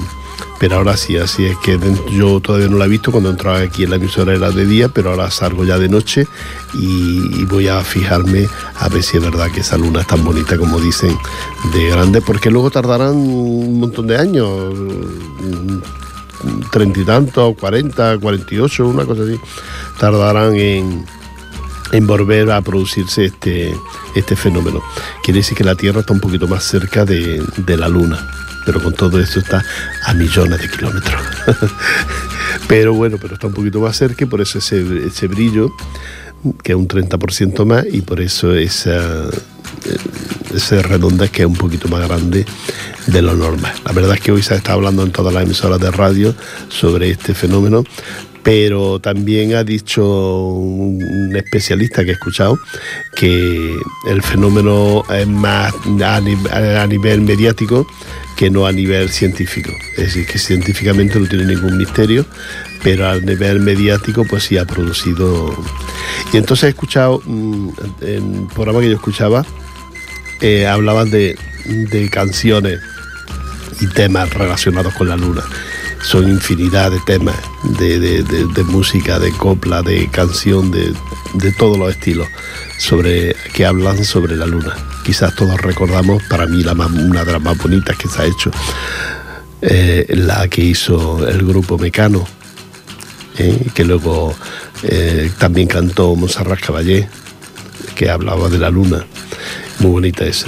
pero 0.59 0.75
ahora 0.75 0.97
sí, 0.97 1.17
así 1.17 1.45
es 1.45 1.57
que 1.57 1.79
yo 2.11 2.39
todavía 2.39 2.67
no 2.67 2.77
la 2.77 2.85
he 2.85 2.89
visto, 2.89 3.11
cuando 3.11 3.29
entraba 3.29 3.59
aquí 3.59 3.83
en 3.83 3.91
la 3.91 3.95
emisora 3.95 4.33
era 4.33 4.51
de 4.51 4.65
día, 4.65 4.89
pero 4.89 5.11
ahora 5.11 5.31
salgo 5.31 5.63
ya 5.63 5.77
de 5.77 5.89
noche 5.89 6.27
y, 6.73 7.41
y 7.41 7.45
voy 7.45 7.67
a 7.67 7.81
fijarme 7.81 8.47
a 8.75 8.89
ver 8.89 9.03
si 9.03 9.17
es 9.17 9.23
verdad 9.23 9.51
que 9.51 9.61
esa 9.61 9.77
luna 9.77 10.01
es 10.01 10.07
tan 10.07 10.23
bonita 10.23 10.57
como 10.57 10.79
dicen 10.79 11.17
de 11.73 11.89
grande, 11.89 12.21
porque 12.21 12.51
luego 12.51 12.69
tardarán 12.71 13.15
un 13.15 13.79
montón 13.79 14.07
de 14.07 14.17
años, 14.17 14.73
mm, 14.73 15.79
treinta 16.71 16.99
y 16.99 17.05
tantos, 17.05 17.55
cuarenta, 17.57 18.17
cuarenta 18.17 18.55
y 18.55 18.59
ocho, 18.59 18.87
una 18.87 19.05
cosa 19.05 19.23
así, 19.23 19.39
tardarán 19.99 20.55
en, 20.55 21.05
en 21.91 22.07
volver 22.07 22.51
a 22.51 22.61
producirse 22.61 23.25
este, 23.25 23.75
este 24.15 24.35
fenómeno. 24.35 24.81
Quiere 25.23 25.39
decir 25.39 25.57
que 25.57 25.63
la 25.63 25.75
Tierra 25.75 26.01
está 26.01 26.13
un 26.13 26.19
poquito 26.19 26.47
más 26.47 26.63
cerca 26.63 27.05
de, 27.05 27.43
de 27.57 27.77
la 27.77 27.87
Luna, 27.89 28.29
pero 28.65 28.81
con 28.81 28.93
todo 28.93 29.19
esto 29.19 29.39
está 29.39 29.63
a 30.05 30.13
millones 30.13 30.59
de 30.61 30.69
kilómetros. 30.69 31.21
pero 32.67 32.93
bueno, 32.93 33.17
pero 33.21 33.35
está 33.35 33.47
un 33.47 33.53
poquito 33.53 33.79
más 33.79 33.97
cerca 33.97 34.25
por 34.25 34.41
eso 34.41 34.59
ese, 34.59 35.07
ese 35.07 35.27
brillo, 35.27 35.71
que 36.63 36.73
es 36.73 36.77
un 36.77 36.87
30% 36.87 37.65
más, 37.65 37.85
y 37.91 38.01
por 38.01 38.21
eso 38.21 38.53
esa, 38.55 39.29
eh, 39.29 39.97
ese 40.53 40.81
redondez 40.81 41.31
que 41.31 41.43
es 41.43 41.47
un 41.47 41.55
poquito 41.55 41.87
más 41.87 42.07
grande 42.07 42.45
de 43.07 43.21
lo 43.21 43.35
normal. 43.35 43.73
La 43.85 43.91
verdad 43.91 44.15
es 44.15 44.21
que 44.21 44.31
hoy 44.31 44.41
se 44.41 44.55
está 44.55 44.73
hablando 44.73 45.03
en 45.03 45.11
todas 45.11 45.33
las 45.33 45.43
emisoras 45.43 45.79
de 45.79 45.91
radio 45.91 46.33
sobre 46.69 47.09
este 47.09 47.33
fenómeno, 47.33 47.83
pero 48.43 48.99
también 48.99 49.55
ha 49.55 49.63
dicho 49.63 50.03
un 50.05 51.35
especialista 51.35 52.03
que 52.03 52.11
he 52.11 52.13
escuchado 52.13 52.57
que 53.15 53.75
el 54.07 54.21
fenómeno 54.23 55.03
es 55.13 55.27
más 55.27 55.73
a 56.01 56.87
nivel 56.87 57.21
mediático 57.21 57.85
que 58.39 58.49
no 58.49 58.65
a 58.65 58.71
nivel 58.71 59.09
científico. 59.09 59.69
Es 59.97 60.05
decir, 60.05 60.25
que 60.25 60.39
científicamente 60.39 61.19
no 61.19 61.27
tiene 61.27 61.43
ningún 61.43 61.77
misterio, 61.77 62.25
pero 62.81 63.09
a 63.09 63.17
nivel 63.17 63.59
mediático 63.59 64.23
pues 64.23 64.43
sí 64.43 64.57
ha 64.57 64.63
producido... 64.63 65.53
Y 66.31 66.37
entonces 66.37 66.63
he 66.63 66.69
escuchado, 66.69 67.21
mm, 67.25 67.69
en 67.99 68.35
el 68.35 68.47
programa 68.47 68.79
que 68.79 68.87
yo 68.87 68.95
escuchaba, 68.95 69.45
eh, 70.39 70.65
hablaban 70.67 71.11
de, 71.11 71.37
de 71.65 72.09
canciones 72.09 72.79
y 73.81 73.87
temas 73.87 74.33
relacionados 74.33 74.93
con 74.93 75.09
la 75.09 75.17
luna. 75.17 75.43
Son 76.01 76.25
infinidad 76.29 76.91
de 76.91 76.99
temas 77.01 77.35
de, 77.77 78.63
música, 78.67 79.19
de 79.19 79.33
copla, 79.33 79.81
de 79.81 80.07
canción, 80.11 80.71
de, 80.71 80.93
todos 81.57 81.77
los 81.77 81.91
estilos 81.91 82.29
sobre, 82.77 83.35
que 83.53 83.65
hablan 83.65 84.01
sobre 84.05 84.37
la 84.37 84.45
luna. 84.45 84.77
Quizás 85.09 85.33
todos 85.33 85.59
recordamos, 85.59 86.21
para 86.29 86.45
mí 86.45 86.63
una 86.63 87.25
de 87.25 87.31
las 87.31 87.41
más 87.41 87.57
bonitas 87.57 87.97
que 87.97 88.07
se 88.07 88.21
ha 88.21 88.25
hecho, 88.25 88.51
eh, 89.59 90.05
la 90.09 90.47
que 90.47 90.61
hizo 90.61 91.27
el 91.27 91.47
grupo 91.47 91.79
Mecano, 91.79 92.27
eh, 93.39 93.71
que 93.73 93.85
luego 93.85 94.35
eh, 94.83 95.31
también 95.39 95.67
cantó 95.67 96.15
Monserrat 96.15 96.59
Caballé, 96.59 97.09
que 97.95 98.07
hablaba 98.07 98.49
de 98.49 98.59
la 98.59 98.69
luna. 98.69 99.03
Muy 99.79 99.89
bonita 99.93 100.25
esa. 100.25 100.45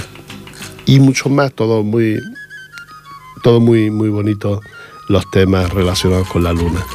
Y 0.86 1.00
mucho 1.00 1.28
más, 1.28 1.52
todo 1.52 1.82
muy, 1.82 2.20
todo 3.42 3.58
muy, 3.58 3.90
muy 3.90 4.10
bonito 4.10 4.60
los 5.08 5.28
temas 5.32 5.70
relacionados 5.70 6.28
con 6.28 6.44
la 6.44 6.52
luna. 6.52 6.86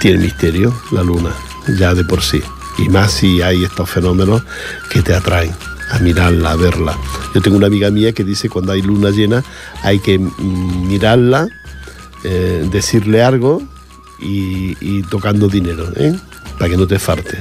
Tiene 0.00 0.18
misterio 0.18 0.74
la 0.90 1.04
luna, 1.04 1.30
ya 1.78 1.94
de 1.94 2.02
por 2.02 2.22
sí. 2.22 2.42
Y 2.78 2.88
más 2.88 3.12
si 3.12 3.40
hay 3.40 3.62
estos 3.62 3.88
fenómenos 3.88 4.42
que 4.90 5.00
te 5.00 5.14
atraen 5.14 5.54
a 5.94 5.98
mirarla, 6.00 6.52
a 6.52 6.56
verla. 6.56 6.98
Yo 7.34 7.40
tengo 7.40 7.56
una 7.56 7.68
amiga 7.68 7.90
mía 7.90 8.12
que 8.12 8.24
dice 8.24 8.48
cuando 8.48 8.72
hay 8.72 8.82
luna 8.82 9.10
llena 9.10 9.44
hay 9.82 10.00
que 10.00 10.18
mm, 10.18 10.88
mirarla, 10.88 11.48
eh, 12.24 12.68
decirle 12.70 13.22
algo 13.22 13.62
y, 14.20 15.02
tocando 15.04 15.48
dinero, 15.48 15.86
¿eh? 15.96 16.14
para 16.58 16.70
que 16.70 16.76
no 16.76 16.86
te 16.86 16.98
farte. 16.98 17.38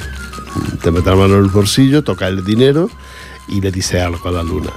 Te 0.81 0.91
metes 0.91 1.07
la 1.07 1.15
mano 1.15 1.35
en 1.35 1.45
el 1.45 1.49
bolsillo, 1.49 2.03
toca 2.03 2.27
el 2.27 2.43
dinero 2.43 2.89
y 3.47 3.61
le 3.61 3.71
dice 3.71 4.01
algo 4.01 4.27
a 4.27 4.31
la 4.31 4.43
luna. 4.43 4.71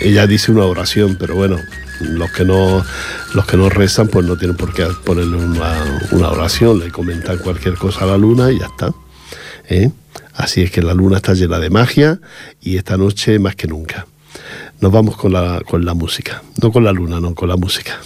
Ella 0.00 0.26
dice 0.26 0.50
una 0.50 0.64
oración, 0.64 1.16
pero 1.18 1.34
bueno, 1.34 1.58
los 2.00 2.30
que 2.30 2.44
no, 2.44 2.84
los 3.34 3.46
que 3.46 3.56
no 3.56 3.68
rezan 3.68 4.08
pues 4.08 4.24
no 4.26 4.36
tienen 4.36 4.56
por 4.56 4.72
qué 4.72 4.86
ponerle 5.04 5.36
una, 5.36 6.28
oración, 6.30 6.78
le 6.78 6.90
comentan 6.90 7.38
cualquier 7.38 7.74
cosa 7.74 8.04
a 8.04 8.06
la 8.06 8.18
luna 8.18 8.50
y 8.50 8.58
ya 8.58 8.66
está. 8.66 8.92
¿eh? 9.68 9.90
Así 10.38 10.62
es 10.62 10.70
que 10.70 10.82
la 10.82 10.94
luna 10.94 11.16
está 11.16 11.34
llena 11.34 11.58
de 11.58 11.68
magia 11.68 12.20
y 12.62 12.76
esta 12.76 12.96
noche 12.96 13.40
más 13.40 13.56
que 13.56 13.66
nunca. 13.66 14.06
Nos 14.80 14.92
vamos 14.92 15.16
con 15.16 15.32
la, 15.32 15.60
con 15.66 15.84
la 15.84 15.94
música, 15.94 16.44
no 16.62 16.70
con 16.70 16.84
la 16.84 16.92
luna, 16.92 17.18
no, 17.18 17.34
con 17.34 17.48
la 17.48 17.56
música. 17.56 17.98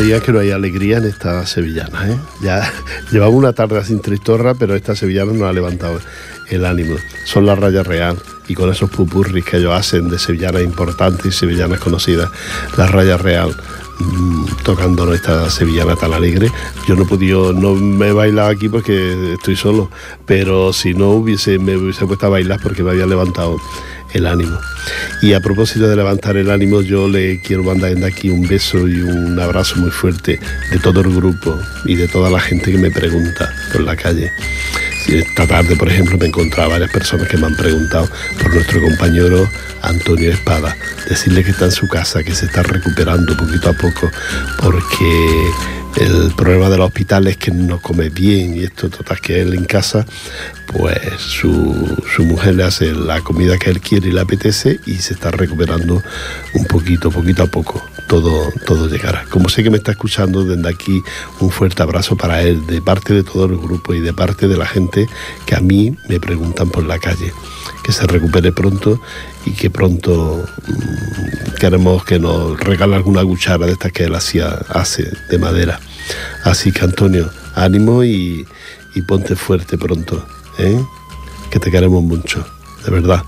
Que 0.00 0.32
no 0.32 0.38
hay 0.38 0.50
alegría 0.50 0.96
en 0.96 1.04
esta 1.04 1.44
sevillana, 1.44 2.10
¿eh? 2.10 2.16
Ya 2.40 2.72
llevamos 3.12 3.34
una 3.34 3.52
tarde 3.52 3.84
sin 3.84 4.00
tristorra, 4.00 4.54
pero 4.54 4.74
esta 4.74 4.96
sevillana 4.96 5.32
nos 5.32 5.42
ha 5.42 5.52
levantado 5.52 6.00
el 6.48 6.64
ánimo. 6.64 6.96
Son 7.26 7.44
la 7.44 7.54
raya 7.54 7.82
real 7.82 8.16
y 8.48 8.54
con 8.54 8.70
esos 8.70 8.88
pupurris 8.88 9.44
que 9.44 9.58
ellos 9.58 9.74
hacen 9.74 10.08
de 10.08 10.18
sevillanas 10.18 10.62
importantes 10.62 11.26
y 11.26 11.32
sevillanas 11.32 11.80
conocidas, 11.80 12.30
la 12.78 12.86
raya 12.86 13.18
real 13.18 13.54
mm, 13.98 14.46
tocando 14.64 15.12
esta 15.12 15.50
sevillana 15.50 15.96
tan 15.96 16.14
alegre. 16.14 16.50
Yo 16.88 16.96
no 16.96 17.02
he 17.02 17.06
podido, 17.06 17.52
no 17.52 17.74
me 17.74 18.08
he 18.08 18.12
bailado 18.12 18.48
aquí 18.48 18.70
porque 18.70 19.34
estoy 19.34 19.54
solo, 19.54 19.90
pero 20.24 20.72
si 20.72 20.94
no 20.94 21.10
hubiese, 21.10 21.58
me 21.58 21.76
hubiese 21.76 22.06
puesto 22.06 22.24
a 22.24 22.30
bailar 22.30 22.58
porque 22.62 22.82
me 22.82 22.92
había 22.92 23.06
levantado 23.06 23.58
el 24.14 24.26
ánimo. 24.26 24.58
Y 25.22 25.34
a 25.34 25.40
propósito 25.40 25.88
de 25.88 25.96
levantar 25.96 26.36
el 26.36 26.50
ánimo, 26.50 26.82
yo 26.82 27.08
le 27.08 27.40
quiero 27.40 27.64
mandar 27.64 27.94
de 27.94 28.06
aquí 28.06 28.30
un 28.30 28.46
beso 28.46 28.88
y 28.88 29.00
un 29.02 29.38
abrazo 29.38 29.76
muy 29.76 29.90
fuerte 29.90 30.38
de 30.70 30.78
todo 30.78 31.00
el 31.00 31.14
grupo 31.14 31.60
y 31.84 31.94
de 31.94 32.08
toda 32.08 32.30
la 32.30 32.40
gente 32.40 32.72
que 32.72 32.78
me 32.78 32.90
pregunta 32.90 33.52
por 33.72 33.82
la 33.82 33.96
calle. 33.96 34.30
Esta 35.08 35.46
tarde, 35.46 35.76
por 35.76 35.88
ejemplo, 35.88 36.16
me 36.18 36.26
he 36.26 36.28
encontrado 36.28 36.70
varias 36.70 36.90
personas 36.90 37.26
que 37.28 37.36
me 37.36 37.46
han 37.46 37.56
preguntado 37.56 38.08
por 38.40 38.54
nuestro 38.54 38.80
compañero 38.80 39.48
Antonio 39.82 40.30
Espada. 40.30 40.76
Decirle 41.08 41.42
que 41.42 41.50
está 41.50 41.64
en 41.64 41.72
su 41.72 41.88
casa, 41.88 42.22
que 42.22 42.34
se 42.34 42.46
está 42.46 42.62
recuperando 42.62 43.36
poquito 43.36 43.70
a 43.70 43.72
poco, 43.72 44.10
porque 44.62 45.50
el 45.96 46.32
problema 46.36 46.68
del 46.68 46.80
hospital 46.80 47.26
es 47.26 47.36
que 47.36 47.50
no 47.50 47.80
come 47.80 48.08
bien 48.08 48.56
y 48.56 48.64
esto 48.64 48.88
total 48.88 49.20
que 49.20 49.40
él 49.40 49.54
en 49.54 49.64
casa 49.64 50.06
pues 50.72 50.98
su, 51.18 52.00
su, 52.14 52.24
mujer 52.24 52.54
le 52.54 52.64
hace 52.64 52.92
la 52.92 53.20
comida 53.22 53.58
que 53.58 53.70
él 53.70 53.80
quiere 53.80 54.08
y 54.08 54.12
le 54.12 54.20
apetece 54.20 54.78
y 54.86 54.96
se 54.96 55.14
está 55.14 55.30
recuperando 55.30 56.02
un 56.54 56.64
poquito, 56.64 57.10
poquito 57.10 57.42
a 57.42 57.46
poco. 57.46 57.82
Todo, 58.06 58.52
todo 58.66 58.88
llegará. 58.88 59.24
Como 59.30 59.48
sé 59.48 59.62
que 59.62 59.70
me 59.70 59.78
está 59.78 59.92
escuchando, 59.92 60.44
desde 60.44 60.68
aquí 60.68 61.02
un 61.40 61.50
fuerte 61.50 61.82
abrazo 61.82 62.16
para 62.16 62.42
él, 62.42 62.66
de 62.66 62.80
parte 62.80 63.14
de 63.14 63.24
todo 63.24 63.46
el 63.46 63.56
grupo 63.56 63.94
y 63.94 64.00
de 64.00 64.12
parte 64.12 64.48
de 64.48 64.56
la 64.56 64.66
gente 64.66 65.08
que 65.46 65.56
a 65.56 65.60
mí 65.60 65.96
me 66.08 66.20
preguntan 66.20 66.70
por 66.70 66.84
la 66.84 66.98
calle. 66.98 67.32
Que 67.82 67.92
se 67.92 68.06
recupere 68.06 68.52
pronto 68.52 69.00
y 69.46 69.52
que 69.52 69.70
pronto 69.70 70.44
mmm, 70.66 71.54
queremos 71.58 72.04
que 72.04 72.18
nos 72.18 72.58
regale 72.60 72.96
alguna 72.96 73.22
cuchara 73.22 73.66
de 73.66 73.72
estas 73.72 73.92
que 73.92 74.04
él 74.04 74.14
hacía, 74.14 74.48
hace 74.68 75.10
de 75.30 75.38
madera. 75.38 75.80
Así 76.44 76.72
que 76.72 76.84
Antonio, 76.84 77.30
ánimo 77.54 78.04
y, 78.04 78.46
y 78.94 79.02
ponte 79.02 79.36
fuerte 79.36 79.78
pronto. 79.78 80.24
¿eh? 80.58 80.80
que 81.50 81.58
te 81.58 81.70
queremos 81.70 82.02
mucho, 82.02 82.46
de 82.84 82.90
verdad. 82.90 83.24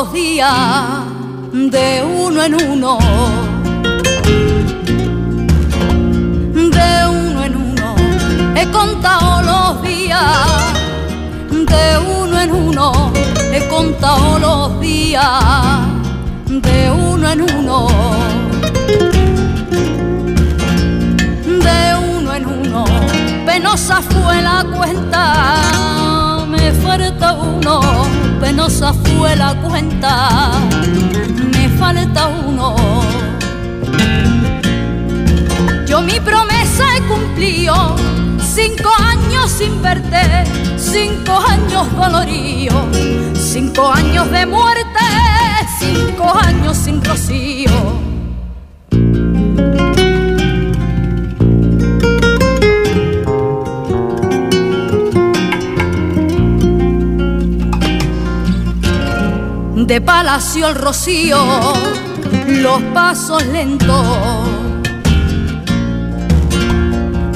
Los 0.00 0.12
días 0.14 0.50
de 1.52 2.02
uno 2.02 2.42
en 2.42 2.54
uno, 2.54 2.98
de 6.54 6.90
uno 7.06 7.44
en 7.44 7.54
uno, 7.56 7.94
he 8.56 8.66
contado 8.70 9.42
los 9.42 9.82
días, 9.82 10.22
de 11.50 11.84
uno 12.18 12.40
en 12.40 12.50
uno, 12.50 13.12
he 13.52 13.68
contado 13.68 14.38
los 14.38 14.80
días, 14.80 15.26
de 16.48 16.90
uno 16.90 17.30
en 17.30 17.42
uno, 17.42 17.86
de 21.66 21.80
uno 22.16 22.34
en 22.34 22.46
uno, 22.46 22.84
penosa 23.44 24.00
fue 24.00 24.40
la 24.40 24.64
cuenta, 24.74 26.46
me 26.48 26.72
falta 26.72 27.34
uno, 27.34 27.80
penosa 28.40 28.92
fue 28.92 29.36
la 29.36 29.54
cuenta. 29.54 30.50
Falta 31.78 32.28
uno. 32.28 32.76
Yo 35.86 36.02
mi 36.02 36.20
promesa 36.20 36.84
he 36.94 37.02
cumplido, 37.08 37.96
cinco 38.38 38.90
años 39.02 39.50
sin 39.50 39.80
verte, 39.80 40.44
cinco 40.76 41.38
años 41.38 41.86
dolorío, 41.96 42.86
cinco 43.34 43.90
años 43.90 44.30
de 44.30 44.44
muerte, 44.44 45.06
cinco 45.78 46.34
años 46.34 46.76
sin 46.76 47.02
rocío. 47.02 47.99
De 59.90 60.00
palacio 60.00 60.68
al 60.68 60.76
rocío, 60.76 61.36
los 62.46 62.80
pasos 62.94 63.44
lentos, 63.46 64.06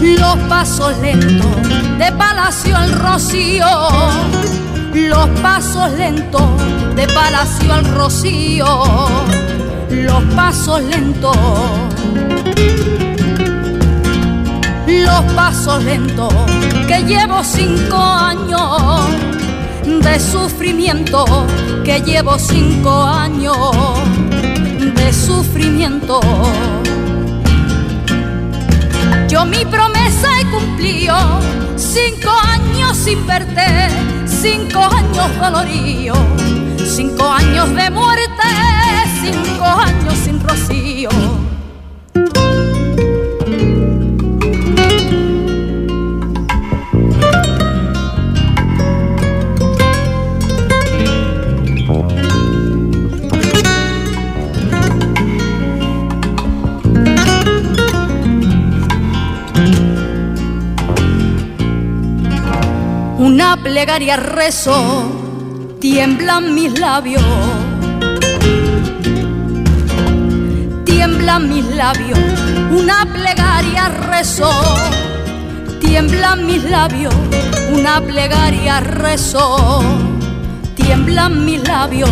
los 0.01 0.37
pasos 0.49 0.97
lentos, 0.99 1.99
de 1.99 2.13
palacio 2.13 2.77
al 2.77 2.93
rocío, 2.93 3.67
los 4.95 5.29
pasos 5.43 5.91
lentos, 5.95 6.43
de 6.95 7.09
palacio 7.09 7.75
al 7.75 7.85
rocío, 7.87 8.67
los 9.91 10.23
pasos 10.37 10.81
lentos. 10.85 11.37
Los 14.87 15.33
pasos 15.35 15.83
lentos 15.83 16.33
que 16.87 17.03
llevo 17.03 17.43
cinco 17.43 17.97
años 17.97 19.34
de 19.85 20.19
sufrimiento 20.19 21.25
que 21.85 22.01
llevo 22.01 22.39
cinco 22.39 22.91
años 23.03 23.57
de 24.95 25.13
sufrimiento. 25.13 26.21
Yo 29.29 29.45
mi 29.45 29.65
promesa 29.65 30.41
he 30.41 30.47
cumplido, 30.51 31.15
cinco 31.77 32.31
años 32.31 32.97
sin 32.97 33.27
verte, 33.27 33.89
cinco 34.27 34.81
años 34.81 35.39
dolorío, 35.39 36.15
cinco 36.85 37.29
años 37.29 37.75
de 37.75 37.91
muerte, 37.91 38.49
cinco 39.21 39.65
años 39.65 40.15
sin 40.25 40.41
rocío. 40.41 41.11
Plegaria 63.57 64.17
rezo, 64.17 65.79
tiemblan 65.81 66.55
mis 66.55 66.79
labios. 66.79 67.23
Tiemblan 70.85 71.49
mis 71.49 71.65
labios, 71.75 72.19
una 72.71 73.07
plegaria 73.07 73.89
rezo, 73.89 74.51
tiemblan 75.81 76.47
mis 76.47 76.65
labios, 76.65 77.15
una 77.73 78.01
plegaria 78.01 78.81
rezo, 78.81 79.83
tiemblan 80.75 81.45
mis 81.45 81.67
labios. 81.67 82.11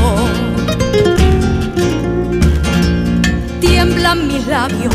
Tiemblan 3.61 4.28
mis 4.28 4.47
labios 4.47 4.95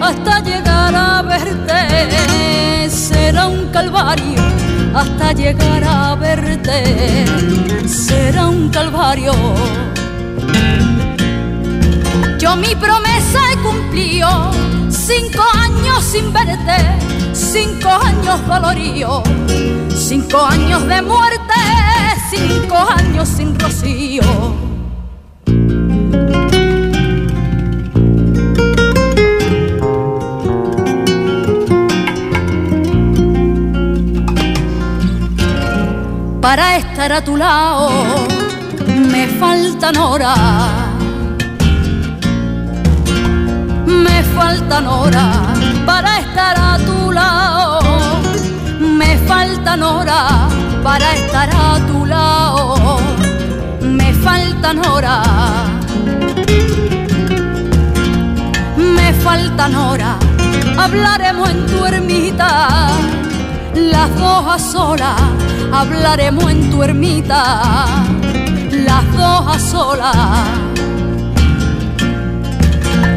hasta 0.00 0.40
llegar 0.40 0.94
a 0.94 1.22
verte, 1.22 2.88
será 2.90 3.46
un 3.46 3.66
calvario 3.70 4.71
hasta 4.94 5.32
llegar 5.32 5.84
a 5.84 6.14
verte. 6.14 7.26
Será 7.86 8.48
un 8.48 8.68
calvario. 8.70 9.32
Yo 12.38 12.56
mi 12.56 12.74
promesa 12.74 13.40
he 13.52 13.56
cumplido, 13.58 14.50
cinco 14.90 15.42
años 15.54 16.02
sin 16.02 16.32
verte, 16.32 16.76
cinco 17.32 17.88
años 17.88 18.46
dolorío, 18.48 19.22
cinco 19.94 20.44
años 20.44 20.86
de 20.88 21.02
muerte, 21.02 21.54
cinco 22.30 22.76
años 22.76 23.28
sin 23.28 23.56
rocío. 23.58 24.71
Para 36.42 36.76
estar 36.76 37.12
a 37.12 37.22
tu 37.22 37.36
lado. 37.36 37.88
Me 39.12 39.28
faltan 39.40 39.96
horas. 39.96 40.38
Me 43.86 44.22
faltan 44.34 44.86
horas 44.88 45.36
para 45.86 46.18
estar 46.18 46.54
a 46.58 46.78
tu 46.78 47.12
lado. 47.12 47.80
Me 48.80 49.16
faltan 49.28 49.82
horas 49.84 50.52
para 50.82 51.14
estar 51.14 51.48
a 51.48 51.86
tu 51.86 52.04
lado. 52.06 52.98
Me 53.80 54.12
faltan 54.12 54.84
horas. 54.84 55.28
Me 58.96 59.12
faltan 59.24 59.74
horas. 59.76 60.16
Hablaremos 60.76 61.50
en 61.50 61.66
tu 61.66 61.84
ermita 61.84 62.90
las 63.74 64.10
dos 64.18 64.44
a 64.54 64.58
solas 64.58 65.41
hablaremos 65.72 66.50
en 66.50 66.70
tu 66.70 66.82
ermita, 66.82 68.04
las 68.70 69.16
dos 69.16 69.56
a 69.56 69.58
solas. 69.58 70.62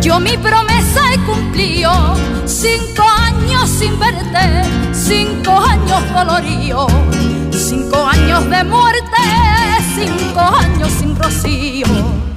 Yo 0.02 0.20
mi 0.20 0.38
promesa 0.38 1.14
he 1.14 1.20
cumplido, 1.26 1.92
cinco 2.46 3.04
años 3.04 3.70
sin 3.70 4.00
verte, 4.00 4.64
cinco 4.94 5.52
años 5.52 6.02
doloridos, 6.14 6.92
cinco 7.52 8.06
años 8.06 8.50
de 8.50 8.64
muerte, 8.64 9.24
cinco 9.96 10.40
años 10.40 10.90
sin 11.00 11.16
rocío. 11.16 12.35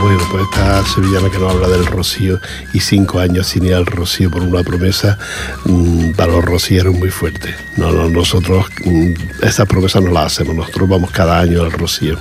Bueno, 0.00 0.20
pues 0.30 0.44
esta 0.44 0.84
sevillana 0.84 1.28
que 1.28 1.38
nos 1.38 1.52
habla 1.52 1.66
del 1.68 1.84
rocío 1.84 2.40
y 2.72 2.78
cinco 2.78 3.18
años 3.18 3.48
sin 3.48 3.64
ir 3.64 3.74
al 3.74 3.84
rocío 3.84 4.30
por 4.30 4.42
una 4.42 4.62
promesa, 4.62 5.18
mm, 5.64 6.12
para 6.12 6.32
los 6.32 6.44
rocíeros 6.44 6.94
muy 6.94 7.10
fuerte. 7.10 7.54
No, 7.76 7.90
nosotros 8.08 8.66
mm, 8.84 9.12
esa 9.42 9.66
promesa 9.66 10.00
no 10.00 10.10
la 10.12 10.24
hacemos, 10.24 10.54
nosotros 10.54 10.88
vamos 10.88 11.10
cada 11.10 11.40
año 11.40 11.62
al 11.62 11.72
rocío. 11.72 12.16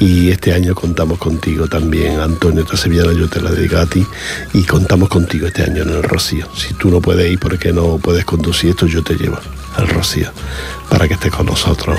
Y 0.00 0.30
este 0.30 0.52
año 0.52 0.74
contamos 0.74 1.18
contigo 1.18 1.68
también, 1.68 2.18
Antonio. 2.18 2.62
Esta 2.62 2.76
sevillana 2.76 3.12
yo 3.12 3.28
te 3.28 3.40
la 3.40 3.50
dedico 3.50 3.76
a 3.76 3.86
ti 3.86 4.04
y 4.54 4.64
contamos 4.64 5.08
contigo 5.08 5.46
este 5.46 5.62
año 5.62 5.82
en 5.82 5.90
el 5.90 6.02
rocío. 6.02 6.48
Si 6.56 6.74
tú 6.74 6.90
no 6.90 7.00
puedes 7.00 7.30
ir 7.30 7.38
porque 7.38 7.72
no 7.72 7.98
puedes 7.98 8.24
conducir 8.24 8.70
esto, 8.70 8.86
yo 8.86 9.04
te 9.04 9.14
llevo 9.14 9.38
al 9.76 9.88
rocío 9.88 10.32
para 10.88 11.06
que 11.06 11.14
estés 11.14 11.30
con 11.30 11.46
nosotros 11.46 11.98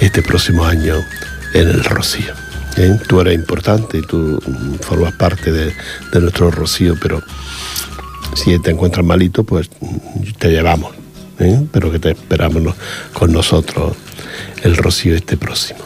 este 0.00 0.20
próximo 0.20 0.66
año 0.66 0.96
en 1.54 1.68
el 1.68 1.82
rocío. 1.84 2.47
Tú 3.08 3.20
eres 3.20 3.34
importante 3.34 3.98
y 3.98 4.02
tú 4.02 4.40
formas 4.80 5.12
parte 5.14 5.50
de, 5.50 5.72
nuestro 6.20 6.50
rocío, 6.50 6.94
pero 7.00 7.22
si 8.34 8.58
te 8.60 8.70
encuentras 8.70 9.04
malito, 9.04 9.44
pues 9.44 9.68
te 10.38 10.50
llevamos. 10.50 10.94
¿eh? 11.40 11.66
Pero 11.72 11.90
que 11.90 11.98
te 11.98 12.10
esperamos 12.10 12.74
con 13.12 13.32
nosotros 13.32 13.96
el 14.62 14.76
rocío 14.76 15.16
este 15.16 15.36
próximo. 15.36 15.80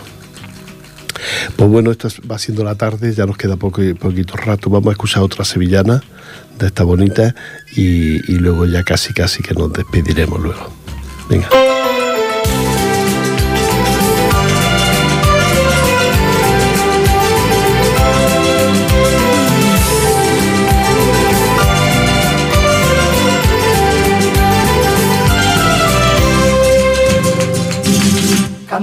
Pues 1.57 1.71
bueno, 1.71 1.91
esto 1.91 2.09
va 2.31 2.39
siendo 2.39 2.65
la 2.65 2.75
tarde, 2.75 3.15
ya 3.15 3.27
nos 3.27 3.37
queda 3.37 3.57
poco, 3.57 3.81
poquito 3.99 4.37
rato. 4.37 4.69
Vamos 4.69 4.89
a 4.89 4.93
escuchar 4.93 5.23
otra 5.23 5.45
sevillana 5.45 6.03
de 6.59 6.67
esta 6.67 6.85
bonita 6.85 7.35
y, 7.75 8.33
y 8.33 8.37
luego 8.37 8.67
ya 8.67 8.83
casi 8.83 9.15
casi 9.15 9.43
que 9.43 9.55
nos 9.55 9.73
despediremos 9.73 10.41
luego. 10.41 10.73
Venga. 11.29 11.49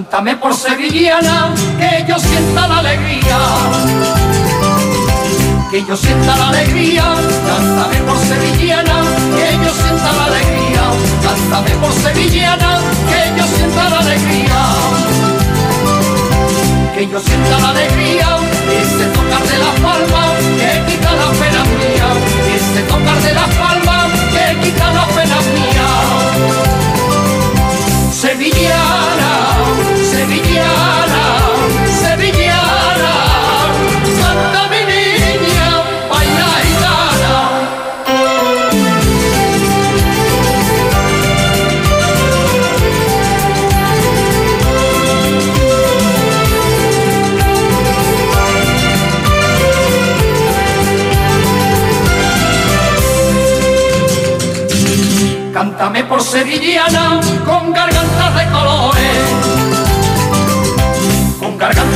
Cántame 0.10 0.38
por 0.38 0.55
sevillana, 0.55 1.53
que 1.78 2.03
yo 2.07 2.18
sienta 2.18 2.68
la 2.68 2.80
alegría. 2.80 3.38
Que 5.70 5.86
yo 5.86 5.95
sienta 5.95 6.36
la 6.36 6.49
alegría, 6.49 7.03
cántame 7.45 7.97
por 8.07 8.18
sevillana, 8.18 9.03
que 9.38 9.57
yo 9.64 9.72
sienta 9.72 10.12
la 10.14 10.26
alegría. 10.26 10.82
Cántame 11.22 11.70
por 11.76 11.93
sevillana, 11.93 12.80
que 13.07 13.39
yo 13.39 13.45
sienta 13.55 13.89
la 13.89 13.99
alegría. 13.99 14.60
Que 16.95 17.07
yo 17.07 17.20
sienta 17.20 17.60
la 17.60 17.70
alegría, 17.70 18.30
ese 18.82 19.05
tocar 19.14 19.43
de 19.43 19.57
la 19.60 19.72
palma, 19.74 20.34
que 20.57 20.91
quita 20.91 21.12
la 21.12 21.30
pena 21.38 21.64
mía. 21.78 22.10
Ese 22.55 22.82
tocar 22.82 23.22
de 23.22 23.34
la 23.36 23.45
palma, 23.62 24.07
que 24.34 24.60
quita 24.60 24.91
la 24.91 25.05
pena 25.05 25.38
mía. 25.53 25.88
Sevillana, 28.12 29.09
sevillana, 30.30 31.23
sevillana, 32.01 33.13
canta 34.19 34.61
mi 34.71 34.82
niña, 34.91 35.69
baila. 36.09 36.49
Cántame 55.53 56.03
por 56.05 56.21
sevillana 56.21 57.19
con 57.45 57.73
gargantas 57.73 58.36
de 58.38 58.45
colores, 58.51 58.78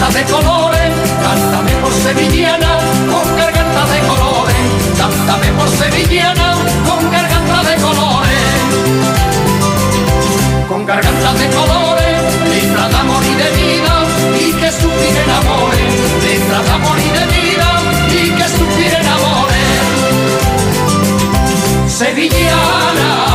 con 0.03 0.11
gargantas 0.11 0.13
de 0.13 0.23
colores. 0.33 0.91
Cántame 1.23 1.71
por 1.81 1.93
sevillana 1.93 2.77
con 3.09 3.37
gargantas 3.37 3.89
de 3.91 3.99
colores, 3.99 4.55
cántame 4.97 5.47
por 5.53 5.69
sevillana 5.69 6.55
con 6.87 7.11
gargantas 7.11 7.67
de 7.67 7.75
colores, 7.75 8.43
con 10.67 10.85
gargantas 10.85 11.39
de 11.39 11.47
colores, 11.47 12.21
letras 12.49 12.89
de 12.91 12.97
amor 12.97 13.23
y 13.23 13.35
de 13.35 13.49
vida 13.61 14.05
y 14.39 14.51
que 14.53 14.71
suspiren 14.71 15.29
amores, 15.41 15.93
letras 16.27 16.65
de 16.65 16.71
amor 16.71 16.97
y 16.99 17.09
de 17.17 17.25
vida 17.37 17.69
y 18.11 18.31
que 18.31 18.47
suspiren 18.49 19.07
amores. 19.07 19.83
Sevillana, 21.87 23.32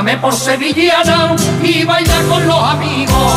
Cántame 0.00 0.16
por 0.16 0.34
sevillana 0.34 1.36
y 1.62 1.84
baila 1.84 2.22
con 2.30 2.48
los 2.48 2.62
amigos. 2.64 3.32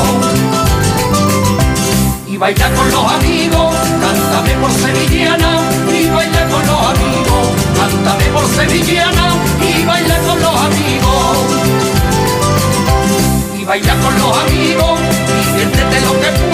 Y 2.25 2.37
baila 2.37 2.69
con 2.71 2.89
los 2.89 3.11
amigos, 3.11 3.75
cántame 3.99 4.53
por 4.61 4.71
sevillana 4.71 5.59
y 5.91 6.07
baila 6.07 6.47
con 6.47 6.65
los 6.65 6.79
amigos. 6.87 7.47
Cántame 7.75 8.23
por 8.27 8.45
sevillana 8.47 9.35
y 9.59 9.83
baila 9.83 10.17
con 10.19 10.39
los 10.39 10.55
amigos. 10.55 11.37
Y 13.59 13.65
baila 13.65 13.95
con 13.95 14.19
los 14.19 14.37
amigos, 14.37 14.99
diviértete 15.51 15.99
lo 15.99 16.13
que 16.21 16.29
pueda 16.47 16.52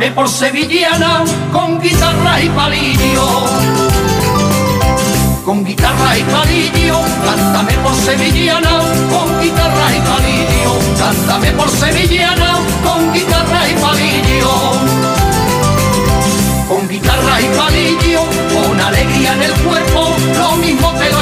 Cántame 0.00 0.16
por 0.16 0.28
sevillana 0.30 1.24
con 1.52 1.78
guitarra 1.78 2.40
y 2.40 2.48
palillo 2.48 3.44
con 5.44 5.62
guitarra 5.62 6.16
y 6.16 6.22
palillo, 6.22 7.00
cántame 7.22 7.74
por 7.82 7.94
sevillana, 7.94 8.80
con 9.10 9.40
guitarra 9.42 9.86
y 9.94 10.00
palillo, 10.00 10.78
cántame 10.98 11.52
por 11.52 11.68
sevillana, 11.68 12.60
con 12.82 13.12
guitarra 13.12 13.68
y 13.68 13.74
palillo. 13.74 14.52
Con 16.66 16.88
guitarra 16.88 17.40
y 17.42 17.48
palillo, 17.58 18.20
con 18.54 18.80
alegría 18.80 19.34
en 19.34 19.42
el 19.42 19.52
cuerpo, 19.52 20.16
lo 20.38 20.56
mismo 20.56 20.94
que 20.98 21.10
los 21.10 21.19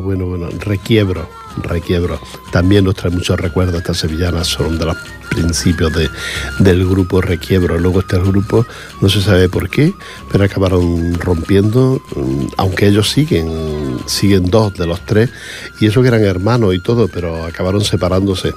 Bueno, 0.00 0.26
bueno, 0.26 0.46
bueno, 0.46 0.58
requiebro, 0.58 1.28
requiebro. 1.62 2.18
También 2.50 2.84
nos 2.84 2.94
trae 2.94 3.10
muchos 3.10 3.38
recuerdos, 3.38 3.76
estas 3.76 3.98
sevillanas 3.98 4.46
son 4.46 4.78
de 4.78 4.86
los 4.86 4.96
principios 5.28 5.92
de, 5.92 6.08
del 6.60 6.88
grupo 6.88 7.20
Requiebro. 7.20 7.78
Luego 7.78 8.00
este 8.00 8.18
grupo, 8.18 8.64
no 9.02 9.08
se 9.10 9.20
sabe 9.20 9.50
por 9.50 9.68
qué, 9.68 9.92
pero 10.30 10.44
acabaron 10.44 11.14
rompiendo, 11.14 12.00
mm, 12.16 12.46
aunque 12.56 12.86
ellos 12.86 13.10
siguen, 13.10 13.98
siguen 14.06 14.50
dos 14.50 14.72
de 14.74 14.86
los 14.86 15.04
tres, 15.04 15.28
y 15.78 15.86
eso 15.86 16.00
que 16.00 16.08
eran 16.08 16.24
hermanos 16.24 16.74
y 16.74 16.78
todo, 16.78 17.08
pero 17.08 17.44
acabaron 17.44 17.82
separándose. 17.82 18.54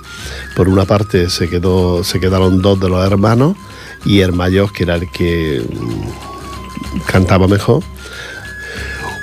Por 0.56 0.70
una 0.70 0.86
parte 0.86 1.30
se, 1.30 1.50
quedó, 1.50 2.04
se 2.04 2.22
quedaron 2.22 2.62
dos 2.62 2.80
de 2.80 2.90
los 2.90 3.06
hermanos 3.06 3.58
y 4.06 4.22
el 4.22 4.32
mayor, 4.32 4.72
que 4.72 4.84
era 4.84 4.96
el 4.96 5.12
que 5.12 5.62
mm, 5.68 7.00
cantaba 7.12 7.48
mejor, 7.48 7.84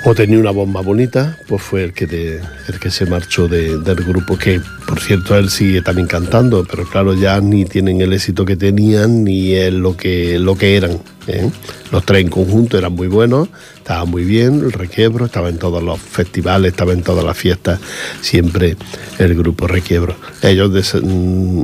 o 0.05 0.13
tenía 0.13 0.37
una 0.37 0.51
bomba 0.51 0.81
bonita, 0.81 1.37
pues 1.47 1.61
fue 1.61 1.85
el 1.85 1.93
que, 1.93 2.41
el 2.67 2.79
que 2.79 2.91
se 2.91 3.05
marchó 3.05 3.47
del 3.47 3.95
grupo, 3.95 4.37
que 4.37 4.59
por 4.85 4.99
cierto 4.99 5.37
él 5.37 5.49
sigue 5.49 5.81
también 5.81 6.07
cantando, 6.07 6.65
pero 6.69 6.83
claro, 6.83 7.13
ya 7.13 7.39
ni 7.39 7.63
tienen 7.63 8.01
el 8.01 8.11
éxito 8.11 8.43
que 8.43 8.57
tenían 8.57 9.23
ni 9.23 9.55
lo, 9.71 9.95
que, 9.95 10.39
lo 10.39 10.57
que 10.57 10.75
eran. 10.75 10.99
¿eh? 11.27 11.49
Los 11.91 12.05
tres 12.05 12.21
en 12.21 12.29
conjunto 12.29 12.77
eran 12.77 12.93
muy 12.93 13.07
buenos, 13.07 13.47
estaban 13.77 14.09
muy 14.09 14.25
bien, 14.25 14.55
el 14.55 14.73
requiebro, 14.73 15.25
estaba 15.25 15.47
en 15.47 15.57
todos 15.57 15.81
los 15.81 15.99
festivales, 16.01 16.71
estaba 16.71 16.91
en 16.91 17.01
todas 17.01 17.23
las 17.23 17.37
fiestas, 17.37 17.79
siempre 18.21 18.75
el 19.19 19.35
grupo 19.35 19.67
requiebro. 19.67 20.15
Ellos 20.41 20.69
mm, 21.01 21.63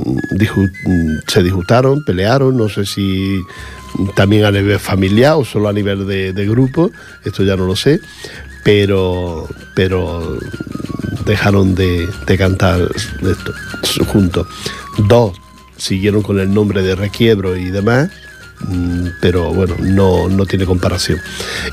se 1.26 1.42
disgustaron, 1.42 2.04
pelearon, 2.04 2.56
no 2.56 2.70
sé 2.70 2.86
si 2.86 3.38
también 4.14 4.44
a 4.44 4.50
nivel 4.50 4.78
familiar 4.78 5.34
o 5.34 5.44
solo 5.44 5.68
a 5.68 5.72
nivel 5.72 6.06
de, 6.06 6.46
grupo, 6.46 6.90
esto 7.24 7.42
ya 7.42 7.56
no 7.56 7.66
lo 7.66 7.76
sé, 7.76 8.00
pero, 8.64 9.48
pero 9.74 10.38
dejaron 11.24 11.74
de, 11.74 12.08
cantar 12.38 12.88
esto, 13.22 13.52
juntos. 14.06 14.46
Dos 15.08 15.36
siguieron 15.76 16.22
con 16.22 16.38
el 16.38 16.52
nombre 16.52 16.82
de 16.82 16.94
Requiebro 16.94 17.56
y 17.56 17.70
demás, 17.70 18.10
mm, 18.60 19.06
pero 19.20 19.52
bueno, 19.52 19.74
no, 19.80 20.28
no 20.28 20.46
tiene 20.46 20.66
comparación. 20.66 21.18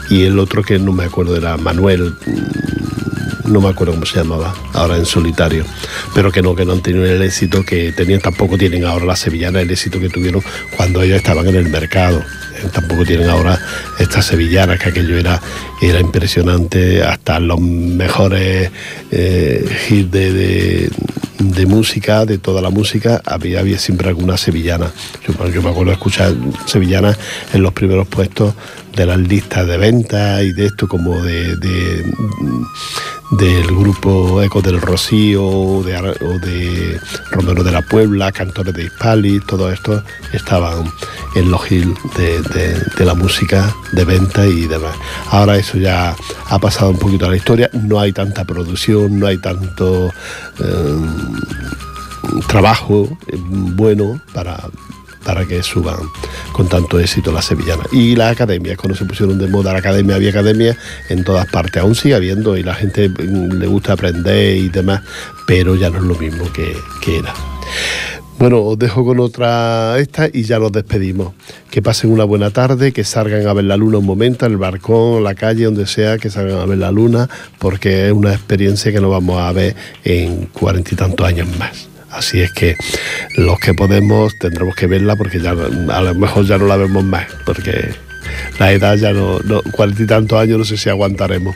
Y 0.09 0.23
el 0.23 0.39
otro 0.39 0.63
que 0.63 0.79
no 0.79 0.93
me 0.93 1.05
acuerdo 1.05 1.35
era 1.35 1.57
Manuel, 1.57 2.13
mm, 2.25 3.16
no 3.47 3.61
me 3.61 3.69
acuerdo 3.69 3.93
cómo 3.93 4.05
se 4.05 4.17
llamaba, 4.17 4.53
ahora 4.73 4.97
en 4.97 5.05
solitario, 5.05 5.65
pero 6.13 6.31
que 6.31 6.41
no, 6.41 6.55
que 6.55 6.65
no 6.65 6.73
han 6.73 6.81
tenido 6.81 7.05
el 7.05 7.21
éxito 7.21 7.63
que 7.63 7.91
tenían, 7.91 8.19
tampoco 8.19 8.57
tienen 8.57 8.85
ahora 8.85 9.05
las 9.05 9.19
sevillanas 9.19 9.63
el 9.63 9.71
éxito 9.71 9.99
que 9.99 10.09
tuvieron 10.09 10.43
cuando 10.75 11.01
ellos 11.01 11.17
estaban 11.17 11.47
en 11.47 11.55
el 11.55 11.69
mercado. 11.69 12.19
Eh, 12.19 12.67
tampoco 12.71 13.05
tienen 13.05 13.29
ahora 13.29 13.59
estas 13.99 14.25
sevillanas, 14.25 14.79
que 14.79 14.89
aquello 14.89 15.17
era, 15.17 15.41
era 15.81 15.99
impresionante, 15.99 17.03
hasta 17.03 17.39
los 17.39 17.59
mejores 17.59 18.71
eh, 19.11 19.65
hits 19.89 20.11
de, 20.11 20.89
de, 21.39 21.65
música, 21.65 22.25
de 22.25 22.37
toda 22.37 22.61
la 22.61 22.69
música, 22.69 23.21
había, 23.25 23.59
había 23.59 23.77
siempre 23.77 24.09
alguna 24.09 24.37
sevillana. 24.37 24.91
Yo, 25.27 25.49
yo 25.49 25.61
me 25.61 25.69
acuerdo 25.69 25.91
escuchar 25.91 26.33
sevillanas 26.65 27.17
en 27.53 27.61
los 27.61 27.73
primeros 27.73 28.07
puestos 28.07 28.53
de 28.97 29.05
las 29.05 29.19
listas 29.19 29.67
de 29.67 29.77
ventas 29.77 30.41
y 30.41 30.53
de 30.53 30.65
esto 30.65 30.87
como 30.87 31.21
de, 31.21 31.55
del 33.31 33.67
grupo 33.67 34.41
Eco 34.41 34.59
del 34.59 34.81
Rocío 34.81 35.83
de, 35.83 36.99
Romero 37.29 37.63
de 37.63 37.71
la 37.71 37.83
Puebla, 37.83 38.31
Cantores 38.31 38.73
de 38.73 38.85
Hispali, 38.85 39.39
todo 39.41 39.71
esto 39.71 40.03
estaban 40.33 40.91
en 41.35 41.51
los 41.51 41.71
hills 41.71 41.95
de, 42.17 43.05
la 43.05 43.13
música 43.13 43.71
de 43.91 44.03
venta 44.03 44.47
y 44.47 44.65
demás. 44.65 44.95
Ahora 45.29 45.57
eso 45.57 45.77
ya 45.77 46.15
ha 46.47 46.59
pasado 46.59 46.89
un 46.89 46.97
poquito 46.97 47.27
a 47.27 47.29
la 47.29 47.37
historia, 47.37 47.69
no 47.73 47.99
hay 47.99 48.11
tanta 48.13 48.45
producción, 48.45 49.19
no 49.19 49.27
hay 49.27 49.37
tanto 49.37 50.11
eh, 50.59 51.01
trabajo 52.47 53.15
eh, 53.27 53.37
bueno 53.39 54.19
para 54.33 54.57
para 55.27 55.45
que 55.45 55.61
suban 55.61 55.97
con 56.53 56.69
tanto 56.69 57.01
éxito 57.01 57.33
las 57.33 57.43
sevillanas. 57.43 57.87
Y 57.91 58.15
las 58.15 58.31
academias, 58.31 58.77
cuando 58.77 58.97
se 58.97 59.03
pusieron 59.03 59.37
de 59.37 59.47
moda 59.47 59.73
la 59.73 59.79
academia, 59.79 60.15
había 60.15 60.29
academias 60.29 60.77
en 61.09 61.25
todas 61.25 61.45
partes, 61.47 61.83
aún 61.83 61.95
sigue 61.95 62.15
habiendo 62.15 62.55
y 62.55 62.63
la 62.63 62.73
gente 62.73 63.09
mm, 63.09 63.59
le 63.59 63.67
gusta 63.67 63.91
aprender 63.91 64.55
y 64.55 64.69
demás, 64.69 65.01
pero 65.45 65.75
ya 65.75 65.89
no 65.89 65.97
es 65.97 66.05
lo 66.05 66.15
mismo 66.15 66.45
que, 66.53 66.77
era. 67.13 67.33
Bueno, 68.39 68.61
os 68.61 68.79
dejo 68.79 69.03
con 69.03 69.19
otra 69.19 69.99
esta 69.99 70.29
y 70.31 70.43
ya 70.43 70.59
nos 70.59 70.71
despedimos. 70.71 71.33
Que 71.69 71.81
pasen 71.81 72.11
una 72.11 72.23
buena 72.23 72.51
tarde, 72.51 72.93
que 72.93 73.03
salgan 73.03 73.47
a 73.47 73.53
ver 73.53 73.65
la 73.65 73.75
luna 73.75 73.97
un 73.97 74.05
momento, 74.05 74.45
en 74.45 74.53
el 74.53 74.57
balcón, 74.57 75.25
la 75.25 75.35
calle, 75.35 75.65
donde 75.65 75.87
sea, 75.87 76.17
que 76.17 76.29
salgan 76.29 76.59
a 76.59 76.65
ver 76.65 76.77
la 76.77 76.91
luna, 76.91 77.27
porque 77.59 78.07
es 78.07 78.13
una 78.13 78.31
experiencia 78.31 78.93
que 78.93 79.01
no 79.01 79.09
vamos 79.09 79.41
a 79.41 79.51
ver 79.51 79.75
en 80.05 80.45
cuarenta 80.53 80.91
y 80.93 80.95
tantos 80.95 81.27
años 81.27 81.49
más. 81.59 81.96
Así 82.17 82.41
es 82.41 82.51
que 82.51 82.75
los 83.35 83.59
que 83.59 83.75
podemos 83.75 84.37
tendremos 84.39 84.75
que 84.75 84.87
verla 84.87 85.15
porque 85.15 85.39
ya 85.39 85.51
a 85.51 86.01
lo 86.01 86.15
mejor 86.15 86.45
ya 86.45 86.57
no 86.57 86.65
la 86.65 86.75
vemos 86.75 87.03
más, 87.03 87.27
porque 87.45 87.93
la 88.59 88.71
edad 88.71 88.95
ya 88.95 89.13
no, 89.13 89.39
cuarenta 89.71 90.01
y 90.01 90.05
tantos 90.07 90.39
años 90.39 90.57
no 90.57 90.65
sé 90.65 90.77
si 90.77 90.89
aguantaremos. 90.89 91.55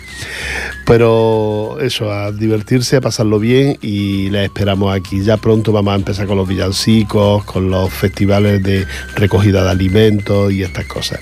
Pero 0.85 1.79
eso, 1.81 2.11
a 2.11 2.31
divertirse, 2.31 2.97
a 2.97 3.01
pasarlo 3.01 3.39
bien 3.39 3.77
y 3.81 4.29
la 4.29 4.43
esperamos 4.43 4.95
aquí. 4.95 5.23
Ya 5.23 5.37
pronto 5.37 5.71
vamos 5.71 5.93
a 5.93 5.95
empezar 5.95 6.27
con 6.27 6.37
los 6.37 6.47
villancicos, 6.47 7.43
con 7.45 7.71
los 7.71 7.91
festivales 7.91 8.61
de 8.61 8.85
recogida 9.15 9.63
de 9.63 9.71
alimentos 9.71 10.51
y 10.51 10.61
estas 10.61 10.85
cosas. 10.85 11.19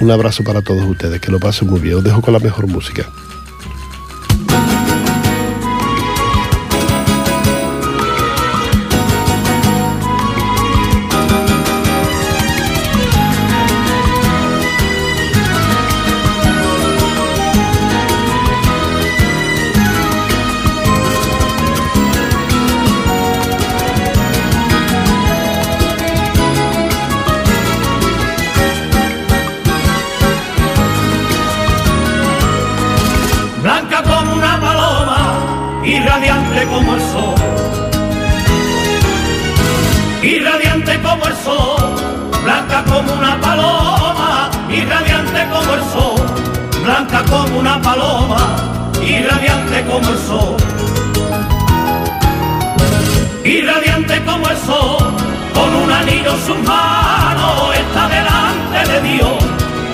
Un 0.00 0.10
abrazo 0.10 0.44
para 0.44 0.60
todos 0.60 0.84
ustedes, 0.84 1.20
que 1.20 1.32
lo 1.32 1.40
pasen 1.40 1.68
muy 1.68 1.80
bien. 1.80 1.96
Os 1.96 2.04
dejo 2.04 2.20
con 2.20 2.34
la 2.34 2.40
mejor 2.40 2.66
música. 2.66 3.08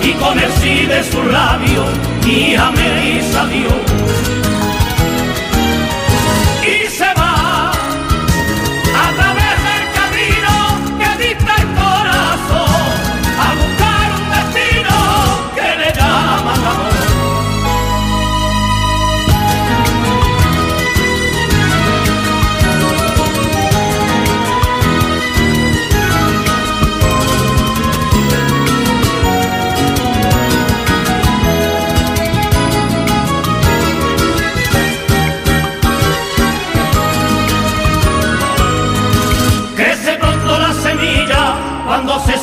y 0.09 0.13
con 0.13 0.39
el 0.39 0.51
sí 0.53 0.85
de 0.85 1.03
su 1.03 1.21
labio, 1.23 1.83
y 2.25 2.55
amé 2.55 2.89
Dios. 3.47 4.58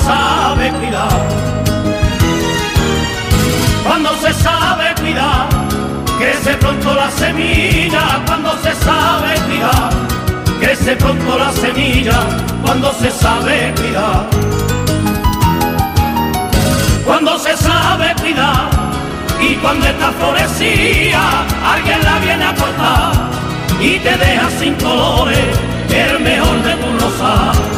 sabe 0.06 0.70
cuidar, 0.78 1.20
cuando 3.84 4.10
se 4.22 4.32
sabe 4.34 4.94
cuidar, 5.00 5.48
crece 6.18 6.52
pronto 6.54 6.94
la 6.94 7.10
semilla, 7.10 8.04
cuando 8.26 8.50
se 8.62 8.72
sabe 8.74 9.34
cuidar, 9.46 9.90
crece 10.60 10.96
pronto 10.96 11.38
la 11.38 11.52
semilla, 11.52 12.18
cuando 12.62 12.92
se 12.92 13.10
sabe 13.10 13.74
cuidar. 13.76 14.26
Cuando 17.04 17.38
se 17.38 17.56
sabe 17.56 18.12
cuidar 18.20 18.68
y 19.40 19.54
cuando 19.56 19.86
está 19.86 20.10
florecía, 20.10 21.20
alguien 21.64 22.02
la 22.02 22.18
viene 22.18 22.44
a 22.44 22.54
cortar 22.54 23.12
y 23.80 23.98
te 24.00 24.16
deja 24.16 24.50
sin 24.58 24.74
colores 24.74 25.46
el 25.88 26.18
mejor 26.18 26.62
de 26.64 26.74
tu 26.74 26.98
rosal. 26.98 27.75